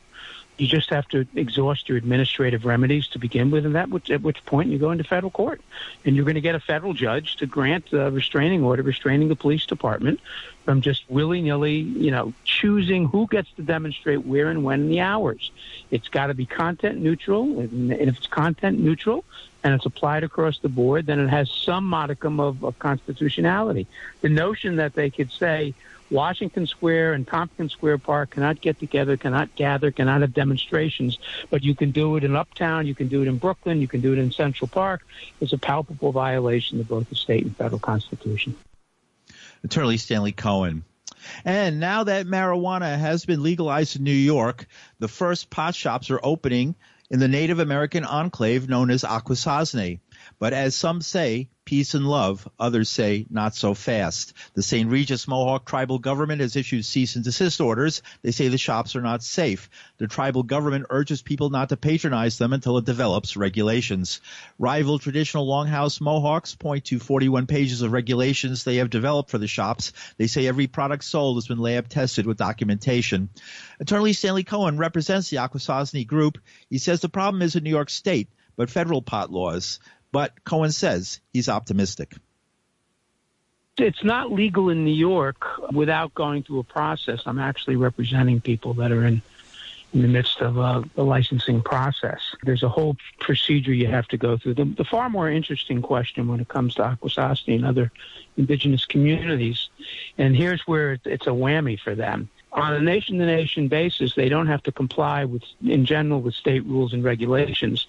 you 0.59 0.69
just 0.69 0.91
have 0.91 1.09
to 1.09 1.27
exhaust 1.35 1.88
your 1.88 1.99
administrative 1.99 2.65
remedies 2.65 3.09
to 3.09 3.19
begin 3.19 3.51
with, 3.51 3.67
and 3.67 3.75
that 3.75 3.88
which, 3.88 4.11
at 4.11 4.23
which 4.23 4.45
point 4.45 4.71
you 4.71 4.79
go 4.79 4.91
into 4.91 5.03
federal 5.03 5.31
court, 5.31 5.61
and 6.05 6.15
you're 6.15 6.25
going 6.25 6.37
to 6.37 6.41
get 6.41 6.55
a 6.55 6.61
federal 6.61 6.93
judge 6.93 7.37
to 7.37 7.47
grant 7.47 7.93
a 7.93 8.11
restraining 8.11 8.62
order 8.62 8.83
restraining 8.83 9.29
the 9.29 9.37
police 9.37 9.67
department 9.67 10.21
from 10.64 10.81
just 10.81 11.09
willy 11.11 11.40
nilly, 11.40 11.77
you 11.77 12.11
know, 12.11 12.33
choosing 12.44 13.07
who 13.09 13.27
gets 13.27 13.51
to 13.53 13.62
demonstrate 13.62 14.25
where 14.25 14.48
and 14.48 14.64
when 14.64 14.83
and 14.83 14.90
the 14.90 15.01
hours. 15.01 15.51
It's 15.90 16.09
got 16.09 16.27
to 16.29 16.35
be 16.35 16.46
content 16.46 17.01
neutral, 17.01 17.61
and 17.61 17.92
if 17.92 18.16
it's 18.16 18.27
content 18.27 18.79
neutral 18.79 19.25
and 19.64 19.75
it's 19.75 19.87
applied 19.87 20.25
across 20.25 20.59
the 20.59 20.68
board, 20.68 21.07
then 21.07 21.20
it 21.20 21.29
has 21.29 21.51
some 21.51 21.85
modicum 21.85 22.40
of, 22.40 22.64
of 22.64 22.79
constitutionality. 22.79 23.87
The 24.20 24.29
notion 24.29 24.77
that 24.77 24.94
they 24.94 25.11
could 25.11 25.31
say 25.31 25.75
Washington 26.11 26.66
Square 26.66 27.14
and 27.14 27.27
Tompkins 27.27 27.72
Square 27.72 27.98
Park 27.98 28.31
cannot 28.31 28.61
get 28.61 28.79
together, 28.79 29.16
cannot 29.16 29.55
gather, 29.55 29.90
cannot 29.90 30.20
have 30.20 30.35
demonstrations, 30.35 31.18
but 31.48 31.62
you 31.62 31.75
can 31.75 31.90
do 31.90 32.16
it 32.16 32.25
in 32.25 32.37
Uptown, 32.37 32.87
you 32.87 32.94
can 32.94 33.09
do 33.09 33.22
it 33.22 33.29
in 33.29 33.38
Brooklyn, 33.38 33.81
you 33.81 33.88
can 33.88 34.01
do 34.01 34.12
it 34.12 34.18
in 34.18 34.31
Central 34.31 34.68
Park. 34.68 35.03
is 35.40 35.53
a 35.53 35.59
palpable 35.59 36.12
violation 36.12 36.81
of 36.81 36.88
both 36.88 37.09
the 37.09 37.16
state 37.16 37.44
and 37.44 37.57
federal 37.57 37.81
constitution. 37.81 38.55
Attorney 39.64 39.96
Stanley 39.96 40.33
Cohen. 40.33 40.85
And 41.44 41.79
now 41.79 42.05
that 42.05 42.27
marijuana 42.27 42.98
has 42.98 43.25
been 43.25 43.42
legalized 43.42 43.96
in 43.96 44.03
New 44.03 44.12
York, 44.12 44.66
the 44.98 45.09
first 45.09 45.51
pot 45.51 45.75
shops 45.75 46.11
are 46.11 46.20
opening 46.22 46.75
in 47.11 47.20
the 47.20 47.29
Native 47.29 47.59
American 47.59 48.05
enclave 48.05 48.68
known 48.68 48.90
as 48.90 49.03
Akwesasne. 49.03 50.01
But 50.38 50.53
as 50.53 50.75
some 50.75 51.01
say, 51.01 51.49
peace 51.64 51.95
and 51.95 52.07
love. 52.07 52.49
Others 52.59 52.88
say 52.88 53.27
not 53.31 53.55
so 53.55 53.75
fast. 53.75 54.33
The 54.55 54.62
St. 54.62 54.90
Regis 54.90 55.29
Mohawk 55.29 55.64
tribal 55.64 55.99
government 55.99 56.40
has 56.40 56.57
issued 56.57 56.85
cease 56.85 57.14
and 57.14 57.25
desist 57.25 57.61
orders. 57.61 58.03
They 58.23 58.33
say 58.33 58.49
the 58.49 58.59
shops 58.59 58.97
are 58.97 59.01
not 59.01 59.23
safe. 59.23 59.71
The 59.99 60.09
tribal 60.09 60.42
government 60.42 60.87
urges 60.90 61.23
people 61.23 61.51
not 61.51 61.68
to 61.68 61.77
patronize 61.77 62.38
them 62.38 62.53
until 62.53 62.79
it 62.79 62.85
develops 62.85 63.37
regulations. 63.37 64.21
Rival 64.59 64.99
traditional 64.99 65.47
Longhouse 65.47 66.01
Mohawks 66.01 66.55
point 66.55 66.87
to 66.87 66.99
41 66.99 67.47
pages 67.47 67.83
of 67.83 67.92
regulations 67.92 68.64
they 68.64 68.77
have 68.77 68.90
developed 68.90 69.31
for 69.31 69.38
the 69.38 69.47
shops. 69.47 69.92
They 70.16 70.27
say 70.27 70.47
every 70.47 70.66
product 70.66 71.05
sold 71.05 71.37
has 71.37 71.47
been 71.47 71.59
lab 71.59 71.88
tested 71.88 72.27
with 72.27 72.38
documentation. 72.38 73.29
Attorney 73.79 74.12
Stanley 74.12 74.45
Cohen 74.45 74.79
represents 74.79 75.31
the 75.31 75.37
Akwesasne 75.37 76.07
group. 76.07 76.38
He 76.68 76.79
says 76.79 77.01
the 77.01 77.09
problem 77.09 77.42
is 77.42 77.57
in 77.57 77.62
New 77.62 77.71
York 77.71 77.90
State, 77.90 78.29
but 78.57 78.71
federal 78.71 79.03
pot 79.03 79.31
laws. 79.31 79.79
But 80.12 80.44
Cohen 80.44 80.72
says 80.72 81.20
he's 81.33 81.48
optimistic. 81.48 82.14
It's 83.79 84.05
not 84.05 84.31
legal 84.31 84.68
in 84.68 84.85
New 84.85 84.94
York 84.94 85.72
without 85.72 86.14
going 86.14 86.42
through 86.42 86.61
a 86.61 86.64
process. 86.64 87.22
I'm 87.25 87.38
actually 87.38 87.77
representing 87.77 88.42
people 88.42 88.75
that 88.75 88.92
are 88.92 89.07
in, 89.07 89.22
in 89.94 90.03
the 90.03 90.09
midst 90.09 90.42
of 90.42 90.59
a, 90.59 90.85
the 90.94 91.03
licensing 91.03 91.62
process. 91.62 92.20
There's 92.42 92.62
a 92.62 92.68
whole 92.68 92.98
procedure 93.18 93.72
you 93.72 93.87
have 93.87 94.07
to 94.09 94.18
go 94.18 94.37
through. 94.37 94.55
The, 94.55 94.66
the 94.66 94.85
far 94.85 95.09
more 95.09 95.31
interesting 95.31 95.81
question 95.81 96.29
when 96.29 96.40
it 96.40 96.48
comes 96.48 96.75
to 96.75 96.83
Akwesasne 96.83 97.55
and 97.55 97.64
other 97.64 97.90
indigenous 98.37 98.85
communities, 98.85 99.70
and 100.18 100.37
here's 100.37 100.61
where 100.66 100.98
it's 101.07 101.27
a 101.27 101.31
whammy 101.31 101.81
for 101.81 101.94
them 101.94 102.29
on 102.53 102.75
a 102.75 102.81
nation 102.81 103.19
to 103.19 103.27
nation 103.27 103.69
basis, 103.69 104.15
they 104.15 104.29
don't 104.29 104.47
have 104.47 104.62
to 104.65 104.73
comply 104.73 105.25
with, 105.25 105.43
in 105.65 105.85
general, 105.85 106.21
with 106.21 106.35
state 106.35 106.65
rules 106.67 106.93
and 106.93 107.03
regulations. 107.03 107.87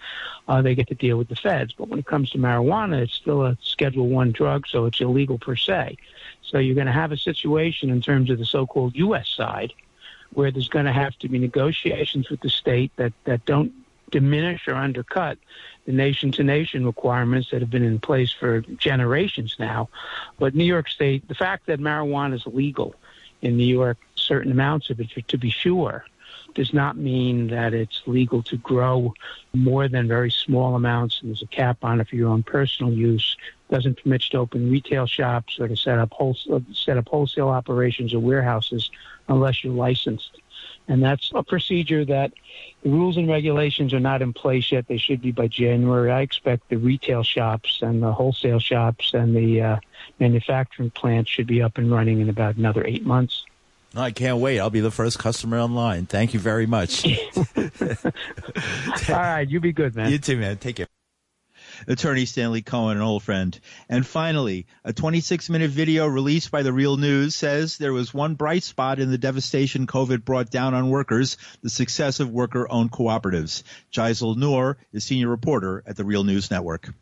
Uh, 0.47 0.61
they 0.61 0.73
get 0.73 0.87
to 0.87 0.95
deal 0.95 1.17
with 1.17 1.27
the 1.27 1.35
feds. 1.35 1.73
But 1.73 1.89
when 1.89 1.99
it 1.99 2.05
comes 2.05 2.29
to 2.31 2.37
marijuana, 2.37 3.01
it's 3.01 3.13
still 3.13 3.45
a 3.45 3.57
Schedule 3.61 4.07
One 4.07 4.31
drug, 4.31 4.67
so 4.67 4.85
it's 4.85 5.01
illegal 5.01 5.37
per 5.37 5.55
se. 5.55 5.97
So 6.41 6.59
you're 6.59 6.75
going 6.75 6.87
to 6.87 6.93
have 6.93 7.11
a 7.11 7.17
situation 7.17 7.89
in 7.89 8.01
terms 8.01 8.29
of 8.29 8.37
the 8.37 8.45
so-called 8.45 8.95
U.S. 8.95 9.27
side 9.27 9.73
where 10.33 10.49
there's 10.49 10.69
going 10.69 10.85
to 10.85 10.93
have 10.93 11.17
to 11.19 11.29
be 11.29 11.39
negotiations 11.39 12.29
with 12.29 12.41
the 12.41 12.49
state 12.49 12.91
that, 12.95 13.13
that 13.25 13.45
don't 13.45 13.71
diminish 14.11 14.67
or 14.67 14.75
undercut 14.75 15.37
the 15.85 15.91
nation 15.91 16.31
to 16.31 16.43
nation 16.43 16.85
requirements 16.85 17.49
that 17.51 17.61
have 17.61 17.69
been 17.69 17.83
in 17.83 17.99
place 17.99 18.31
for 18.31 18.61
generations 18.61 19.55
now. 19.59 19.89
But 20.39 20.55
New 20.55 20.63
York 20.63 20.87
State, 20.87 21.27
the 21.27 21.35
fact 21.35 21.65
that 21.65 21.79
marijuana 21.79 22.35
is 22.35 22.45
legal 22.45 22.95
in 23.41 23.57
New 23.57 23.65
York 23.65 23.97
certain 24.23 24.51
amounts 24.51 24.89
of 24.89 24.99
it 24.99 25.09
to 25.27 25.37
be 25.37 25.49
sure 25.49 26.05
does 26.55 26.73
not 26.73 26.97
mean 26.97 27.47
that 27.47 27.73
it's 27.73 28.03
legal 28.05 28.43
to 28.43 28.57
grow 28.57 29.13
more 29.53 29.87
than 29.87 30.07
very 30.07 30.29
small 30.29 30.75
amounts 30.75 31.19
and 31.21 31.29
there's 31.29 31.41
a 31.41 31.47
cap 31.47 31.77
on 31.83 31.99
it 31.99 32.07
for 32.07 32.15
your 32.15 32.29
own 32.29 32.43
personal 32.43 32.93
use 32.93 33.37
doesn't 33.69 34.01
permit 34.03 34.23
you 34.25 34.29
to 34.29 34.37
open 34.37 34.69
retail 34.69 35.07
shops 35.07 35.59
or 35.59 35.67
to 35.67 35.75
set 35.75 35.97
up 35.97 36.11
wholesale, 36.11 36.63
set 36.71 36.97
up 36.97 37.07
wholesale 37.07 37.49
operations 37.49 38.13
or 38.13 38.19
warehouses 38.19 38.91
unless 39.27 39.63
you're 39.63 39.73
licensed 39.73 40.41
and 40.87 41.01
that's 41.01 41.31
a 41.33 41.43
procedure 41.43 42.03
that 42.05 42.33
the 42.83 42.89
rules 42.89 43.15
and 43.15 43.29
regulations 43.29 43.93
are 43.93 43.99
not 43.99 44.21
in 44.21 44.33
place 44.33 44.71
yet. 44.71 44.87
They 44.87 44.97
should 44.97 45.21
be 45.21 45.31
by 45.31 45.47
January. 45.47 46.11
I 46.11 46.21
expect 46.21 46.69
the 46.69 46.75
retail 46.75 47.23
shops 47.23 47.79
and 47.81 48.03
the 48.03 48.11
wholesale 48.11 48.59
shops 48.59 49.13
and 49.13 49.35
the 49.35 49.61
uh, 49.61 49.77
manufacturing 50.19 50.91
plants 50.91 51.31
should 51.31 51.47
be 51.47 51.61
up 51.61 51.77
and 51.77 51.89
running 51.89 52.19
in 52.19 52.29
about 52.29 52.57
another 52.57 52.85
eight 52.85 53.05
months. 53.05 53.45
I 53.95 54.11
can't 54.11 54.39
wait. 54.39 54.59
I'll 54.59 54.69
be 54.69 54.79
the 54.79 54.91
first 54.91 55.19
customer 55.19 55.59
online. 55.59 56.05
Thank 56.07 56.33
you 56.33 56.39
very 56.39 56.65
much. 56.65 57.05
All 57.57 57.61
right. 59.09 59.47
You 59.47 59.59
be 59.59 59.71
good, 59.71 59.95
man. 59.95 60.11
You 60.11 60.17
too, 60.17 60.37
man. 60.37 60.57
Take 60.57 60.77
care. 60.77 60.87
Attorney 61.87 62.25
Stanley 62.25 62.61
Cohen, 62.61 62.97
an 62.97 63.03
old 63.03 63.23
friend. 63.23 63.59
And 63.89 64.05
finally, 64.05 64.67
a 64.83 64.93
26 64.93 65.49
minute 65.49 65.71
video 65.71 66.07
released 66.07 66.51
by 66.51 66.63
the 66.63 66.73
Real 66.73 66.97
News 66.97 67.35
says 67.35 67.77
there 67.77 67.93
was 67.93 68.13
one 68.13 68.35
bright 68.35 68.63
spot 68.63 68.99
in 68.99 69.11
the 69.11 69.17
devastation 69.17 69.87
COVID 69.87 70.23
brought 70.23 70.49
down 70.49 70.73
on 70.73 70.89
workers, 70.89 71.37
the 71.61 71.69
success 71.69 72.19
of 72.19 72.29
worker 72.29 72.67
owned 72.69 72.91
cooperatives. 72.91 73.63
Jaisal 73.91 74.35
Noor 74.35 74.77
is 74.91 75.03
senior 75.03 75.29
reporter 75.29 75.83
at 75.85 75.95
the 75.95 76.05
Real 76.05 76.23
News 76.23 76.49
Network. 76.51 76.93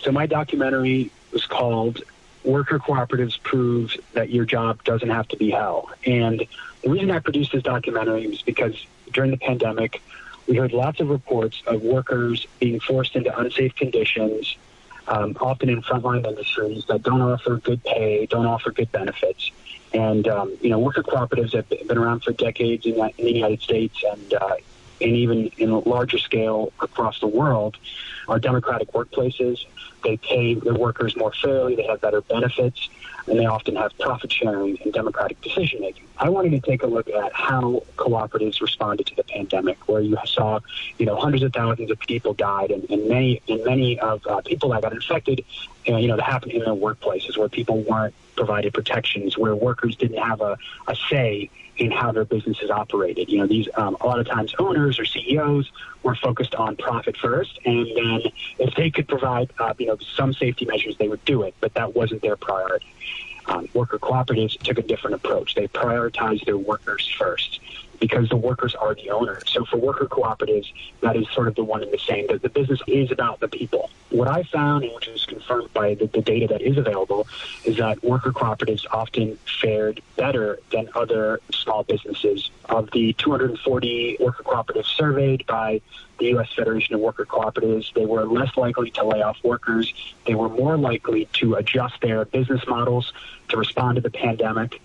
So 0.00 0.12
my 0.12 0.26
documentary 0.26 1.10
was 1.32 1.46
called 1.46 2.02
Worker 2.44 2.78
Cooperatives 2.78 3.42
Prove 3.42 3.94
That 4.12 4.30
Your 4.30 4.44
Job 4.44 4.82
Doesn't 4.84 5.10
Have 5.10 5.28
to 5.28 5.36
Be 5.36 5.50
Hell. 5.50 5.90
And 6.04 6.46
the 6.82 6.90
reason 6.90 7.10
I 7.10 7.18
produced 7.18 7.52
this 7.52 7.62
documentary 7.62 8.26
was 8.26 8.42
because 8.42 8.86
during 9.12 9.30
the 9.30 9.36
pandemic, 9.36 10.02
we 10.46 10.56
heard 10.56 10.72
lots 10.72 11.00
of 11.00 11.10
reports 11.10 11.62
of 11.66 11.82
workers 11.82 12.46
being 12.58 12.80
forced 12.80 13.16
into 13.16 13.36
unsafe 13.38 13.74
conditions, 13.74 14.56
um, 15.06 15.36
often 15.40 15.68
in 15.68 15.82
frontline 15.82 16.26
industries 16.26 16.84
that 16.86 17.02
don't 17.02 17.20
offer 17.20 17.56
good 17.56 17.82
pay, 17.84 18.26
don't 18.26 18.46
offer 18.46 18.70
good 18.70 18.90
benefits. 18.90 19.50
And, 19.92 20.26
um, 20.28 20.56
you 20.60 20.70
know, 20.70 20.78
worker 20.78 21.02
cooperatives 21.02 21.54
have 21.54 21.68
been 21.68 21.98
around 21.98 22.22
for 22.22 22.32
decades 22.32 22.86
in, 22.86 22.94
in 22.94 23.24
the 23.24 23.32
United 23.32 23.62
States 23.62 24.02
and, 24.10 24.34
uh, 24.34 24.56
and 25.00 25.12
even 25.12 25.46
in 25.58 25.70
a 25.70 25.78
larger 25.78 26.18
scale 26.18 26.72
across 26.80 27.20
the 27.20 27.26
world 27.26 27.76
are 28.26 28.38
democratic 28.38 28.92
workplaces. 28.92 29.64
They 30.02 30.16
pay 30.16 30.54
their 30.54 30.74
workers 30.74 31.16
more 31.16 31.32
fairly, 31.32 31.76
they 31.76 31.84
have 31.84 32.00
better 32.00 32.20
benefits, 32.20 32.88
and 33.26 33.38
they 33.38 33.46
often 33.46 33.76
have 33.76 33.96
profit 33.98 34.32
sharing 34.32 34.78
and 34.82 34.92
democratic 34.92 35.40
decision 35.42 35.80
making. 35.80 36.04
I 36.18 36.28
wanted 36.28 36.50
to 36.50 36.60
take 36.60 36.82
a 36.82 36.86
look 36.86 37.08
at 37.08 37.32
how 37.32 37.82
cooperatives 37.96 38.60
responded 38.60 39.06
to 39.06 39.16
the 39.16 39.24
pandemic, 39.24 39.88
where 39.88 40.00
you 40.00 40.16
saw, 40.24 40.60
you 40.98 41.06
know, 41.06 41.16
hundreds 41.16 41.42
of 41.42 41.52
thousands 41.52 41.90
of 41.90 41.98
people 42.00 42.34
died, 42.34 42.70
and, 42.70 42.88
and 42.90 43.08
many 43.08 43.42
and 43.48 43.64
many 43.64 43.98
of 44.00 44.26
uh, 44.26 44.40
people 44.42 44.70
that 44.70 44.82
got 44.82 44.92
infected, 44.92 45.44
uh, 45.88 45.96
you 45.96 46.08
know, 46.08 46.16
that 46.16 46.24
happened 46.24 46.52
in 46.52 46.60
their 46.60 46.74
workplaces 46.74 47.36
where 47.36 47.48
people 47.48 47.82
weren't 47.82 48.14
provided 48.36 48.74
protections, 48.74 49.36
where 49.36 49.54
workers 49.54 49.96
didn't 49.96 50.22
have 50.22 50.40
a, 50.40 50.56
a 50.86 50.96
say 51.10 51.50
in 51.76 51.90
how 51.90 52.12
their 52.12 52.24
businesses 52.24 52.70
operated. 52.70 53.28
You 53.28 53.38
know, 53.38 53.46
these 53.46 53.68
um, 53.76 53.96
a 54.00 54.06
lot 54.06 54.18
of 54.18 54.26
times 54.26 54.54
owners 54.58 54.98
or 54.98 55.04
CEOs 55.04 55.70
were 56.02 56.14
focused 56.14 56.54
on 56.54 56.76
profit 56.76 57.16
first, 57.16 57.58
and 57.64 57.86
then 57.96 58.22
if 58.58 58.74
they 58.74 58.90
could 58.90 59.08
provide, 59.08 59.50
uh, 59.58 59.74
you 59.78 59.86
know, 59.86 59.98
some 60.16 60.32
safety 60.32 60.66
measures, 60.66 60.96
they 60.98 61.08
would 61.08 61.24
do 61.24 61.42
it, 61.42 61.54
but 61.60 61.74
that 61.74 61.94
wasn't 61.94 62.22
their 62.22 62.36
priority. 62.36 62.86
Um, 63.46 63.66
worker 63.72 63.98
cooperatives 63.98 64.58
took 64.58 64.78
a 64.78 64.82
different 64.82 65.16
approach. 65.16 65.54
They 65.54 65.68
prioritized 65.68 66.44
their 66.44 66.58
workers 66.58 67.08
first 67.18 67.60
because 67.98 68.28
the 68.28 68.36
workers 68.36 68.74
are 68.74 68.94
the 68.94 69.10
owner. 69.10 69.40
So 69.46 69.64
for 69.64 69.76
worker 69.76 70.06
cooperatives, 70.06 70.72
that 71.00 71.16
is 71.16 71.28
sort 71.30 71.48
of 71.48 71.54
the 71.54 71.64
one 71.64 71.82
and 71.82 71.92
the 71.92 71.98
same. 71.98 72.26
That 72.28 72.42
the 72.42 72.48
business 72.48 72.80
is 72.86 73.10
about 73.10 73.40
the 73.40 73.48
people. 73.48 73.90
What 74.10 74.28
I 74.28 74.42
found, 74.44 74.84
and 74.84 74.94
which 74.94 75.08
is 75.08 75.26
confirmed 75.26 75.72
by 75.74 75.94
the, 75.94 76.06
the 76.06 76.22
data 76.22 76.46
that 76.48 76.62
is 76.62 76.78
available, 76.78 77.26
is 77.64 77.76
that 77.76 78.02
worker 78.02 78.32
cooperatives 78.32 78.86
often 78.90 79.36
fared 79.60 80.00
better 80.16 80.58
than 80.70 80.88
other 80.94 81.40
small 81.52 81.84
businesses. 81.84 82.50
Of 82.68 82.90
the 82.90 83.12
240 83.14 84.18
worker 84.20 84.42
cooperatives 84.42 84.86
surveyed 84.86 85.46
by 85.46 85.80
the 86.18 86.26
U.S. 86.26 86.52
Federation 86.54 86.94
of 86.94 87.00
Worker 87.00 87.24
Cooperatives, 87.24 87.92
they 87.94 88.04
were 88.04 88.24
less 88.24 88.56
likely 88.56 88.90
to 88.90 89.04
lay 89.04 89.22
off 89.22 89.38
workers. 89.44 89.92
They 90.26 90.34
were 90.34 90.48
more 90.48 90.76
likely 90.76 91.26
to 91.34 91.54
adjust 91.54 92.00
their 92.00 92.24
business 92.24 92.66
models 92.66 93.12
to 93.48 93.56
respond 93.56 93.96
to 93.96 94.00
the 94.00 94.10
pandemic. 94.10 94.80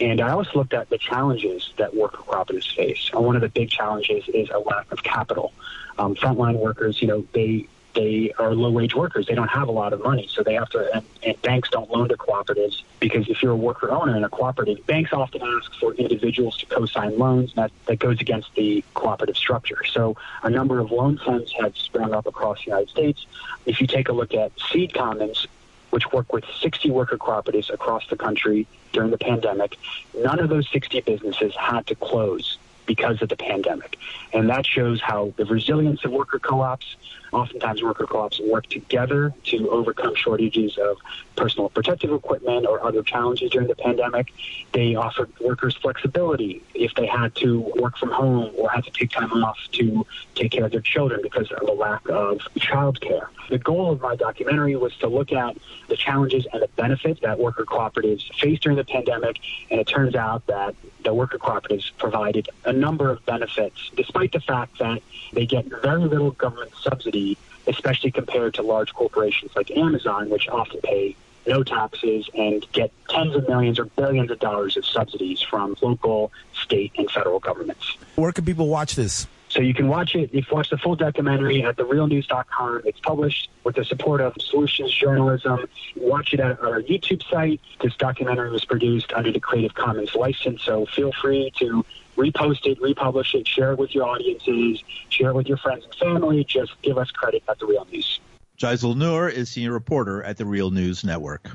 And 0.00 0.20
I 0.20 0.30
also 0.30 0.50
looked 0.54 0.74
at 0.74 0.88
the 0.90 0.98
challenges 0.98 1.72
that 1.76 1.94
worker 1.94 2.18
cooperatives 2.18 2.74
face. 2.74 3.10
And 3.12 3.24
one 3.24 3.34
of 3.34 3.42
the 3.42 3.48
big 3.48 3.70
challenges 3.70 4.28
is 4.28 4.48
a 4.50 4.58
lack 4.58 4.90
of 4.92 5.02
capital. 5.02 5.52
Um, 5.98 6.14
frontline 6.14 6.58
workers, 6.58 7.02
you 7.02 7.08
know, 7.08 7.26
they 7.32 7.66
they 7.94 8.32
are 8.38 8.54
low 8.54 8.70
wage 8.70 8.94
workers. 8.94 9.26
They 9.26 9.34
don't 9.34 9.48
have 9.48 9.66
a 9.66 9.72
lot 9.72 9.92
of 9.92 10.04
money, 10.04 10.28
so 10.30 10.44
they 10.44 10.54
have 10.54 10.68
to. 10.70 10.88
And, 10.94 11.04
and 11.24 11.42
banks 11.42 11.70
don't 11.70 11.90
loan 11.90 12.08
to 12.10 12.16
cooperatives 12.16 12.82
because 13.00 13.28
if 13.28 13.42
you're 13.42 13.52
a 13.52 13.56
worker 13.56 13.90
owner 13.90 14.16
in 14.16 14.22
a 14.22 14.28
cooperative, 14.28 14.86
banks 14.86 15.12
often 15.12 15.42
ask 15.42 15.74
for 15.80 15.94
individuals 15.94 16.56
to 16.58 16.66
co-sign 16.66 17.18
loans. 17.18 17.54
That 17.54 17.72
that 17.86 17.98
goes 17.98 18.20
against 18.20 18.54
the 18.54 18.84
cooperative 18.94 19.36
structure. 19.36 19.84
So 19.84 20.16
a 20.44 20.50
number 20.50 20.78
of 20.78 20.92
loan 20.92 21.18
funds 21.18 21.52
have 21.58 21.76
sprung 21.76 22.14
up 22.14 22.26
across 22.26 22.58
the 22.58 22.66
United 22.66 22.90
States. 22.90 23.26
If 23.66 23.80
you 23.80 23.88
take 23.88 24.08
a 24.08 24.12
look 24.12 24.32
at 24.32 24.52
Seed 24.70 24.94
Commons, 24.94 25.48
which 25.90 26.12
work 26.12 26.32
with 26.32 26.44
60 26.60 26.90
worker 26.90 27.16
cooperatives 27.16 27.70
across 27.70 28.06
the 28.08 28.16
country 28.16 28.66
during 28.92 29.10
the 29.10 29.18
pandemic. 29.18 29.76
None 30.16 30.38
of 30.40 30.48
those 30.48 30.68
60 30.70 31.00
businesses 31.02 31.54
had 31.56 31.86
to 31.86 31.94
close 31.94 32.58
because 32.86 33.22
of 33.22 33.28
the 33.28 33.36
pandemic. 33.36 33.96
And 34.32 34.48
that 34.48 34.66
shows 34.66 35.00
how 35.00 35.32
the 35.36 35.44
resilience 35.44 36.04
of 36.04 36.10
worker 36.10 36.38
co-ops, 36.38 36.96
oftentimes 37.32 37.82
worker 37.82 38.06
co-ops 38.06 38.40
work 38.40 38.66
together 38.66 39.32
to 39.44 39.70
overcome 39.70 40.14
shortages 40.14 40.78
of 40.78 40.98
personal 41.36 41.68
protective 41.68 42.12
equipment 42.12 42.66
or 42.66 42.84
other 42.84 43.02
challenges 43.02 43.50
during 43.50 43.68
the 43.68 43.76
pandemic. 43.76 44.32
They 44.72 44.94
offered 44.94 45.30
workers 45.40 45.76
flexibility 45.76 46.62
if 46.74 46.94
they 46.94 47.06
had 47.06 47.34
to 47.36 47.60
work 47.76 47.96
from 47.96 48.10
home 48.10 48.52
or 48.56 48.68
had 48.70 48.84
to 48.84 48.90
take 48.90 49.10
time 49.10 49.32
off 49.32 49.58
to 49.72 50.06
take 50.34 50.52
care 50.52 50.64
of 50.64 50.72
their 50.72 50.80
children 50.80 51.20
because 51.22 51.50
of 51.52 51.68
a 51.68 51.72
lack 51.72 52.08
of 52.08 52.38
childcare. 52.58 53.28
The 53.48 53.58
goal 53.58 53.92
of 53.92 54.00
my 54.00 54.16
documentary 54.16 54.76
was 54.76 54.94
to 54.96 55.08
look 55.08 55.32
at 55.32 55.56
the 55.88 55.96
challenges 55.96 56.46
and 56.52 56.62
the 56.62 56.68
benefits 56.76 57.20
that 57.20 57.38
worker 57.38 57.64
cooperatives 57.64 58.22
faced 58.38 58.62
during 58.62 58.76
the 58.76 58.84
pandemic, 58.84 59.38
and 59.70 59.80
it 59.80 59.86
turns 59.86 60.14
out 60.14 60.46
that 60.46 60.74
the 61.04 61.14
worker 61.14 61.38
cooperatives 61.38 61.90
provided 61.96 62.48
a 62.64 62.72
number 62.72 63.10
of 63.10 63.24
benefits, 63.24 63.90
despite 63.96 64.32
the 64.32 64.40
fact 64.40 64.78
that 64.78 65.02
they 65.32 65.46
get 65.46 65.64
very 65.82 66.04
little 66.04 66.32
government 66.32 66.72
subsidy, 66.82 67.17
especially 67.66 68.10
compared 68.10 68.54
to 68.54 68.62
large 68.62 68.94
corporations 68.94 69.52
like 69.54 69.70
Amazon, 69.70 70.30
which 70.30 70.48
often 70.48 70.80
pay 70.80 71.16
no 71.46 71.62
taxes 71.62 72.28
and 72.34 72.66
get 72.72 72.92
tens 73.08 73.34
of 73.34 73.48
millions 73.48 73.78
or 73.78 73.86
billions 73.86 74.30
of 74.30 74.38
dollars 74.38 74.76
of 74.76 74.84
subsidies 74.84 75.40
from 75.40 75.76
local, 75.80 76.30
state, 76.52 76.92
and 76.98 77.10
federal 77.10 77.40
governments. 77.40 77.96
Where 78.16 78.32
can 78.32 78.44
people 78.44 78.68
watch 78.68 78.94
this? 78.94 79.26
So 79.50 79.60
you 79.60 79.72
can 79.72 79.88
watch 79.88 80.14
it. 80.14 80.32
You 80.34 80.42
can 80.42 80.56
watch 80.56 80.68
the 80.68 80.76
full 80.76 80.94
documentary 80.94 81.62
at 81.62 81.76
therealnews.com. 81.76 82.82
It's 82.84 83.00
published 83.00 83.48
with 83.64 83.76
the 83.76 83.84
support 83.84 84.20
of 84.20 84.34
Solutions 84.40 84.92
Journalism. 84.94 85.66
Watch 85.96 86.34
it 86.34 86.40
at 86.40 86.60
our 86.60 86.82
YouTube 86.82 87.22
site. 87.30 87.60
This 87.80 87.96
documentary 87.96 88.50
was 88.50 88.66
produced 88.66 89.12
under 89.14 89.32
the 89.32 89.40
Creative 89.40 89.74
Commons 89.74 90.14
license, 90.14 90.62
so 90.62 90.84
feel 90.84 91.12
free 91.12 91.50
to 91.58 91.84
repost 92.18 92.66
it, 92.66 92.80
republish 92.80 93.34
it, 93.34 93.46
share 93.46 93.72
it 93.72 93.78
with 93.78 93.94
your 93.94 94.04
audiences, 94.04 94.82
share 95.08 95.30
it 95.30 95.34
with 95.34 95.46
your 95.46 95.56
friends 95.58 95.84
and 95.84 95.94
family. 95.94 96.44
Just 96.44 96.72
give 96.82 96.98
us 96.98 97.10
credit 97.10 97.42
at 97.48 97.58
The 97.58 97.66
Real 97.66 97.86
News. 97.90 98.20
Jaisal 98.58 98.96
Noor 98.96 99.28
is 99.28 99.48
senior 99.48 99.72
reporter 99.72 100.22
at 100.24 100.36
the 100.36 100.44
Real 100.44 100.70
News 100.70 101.04
Network. 101.04 101.48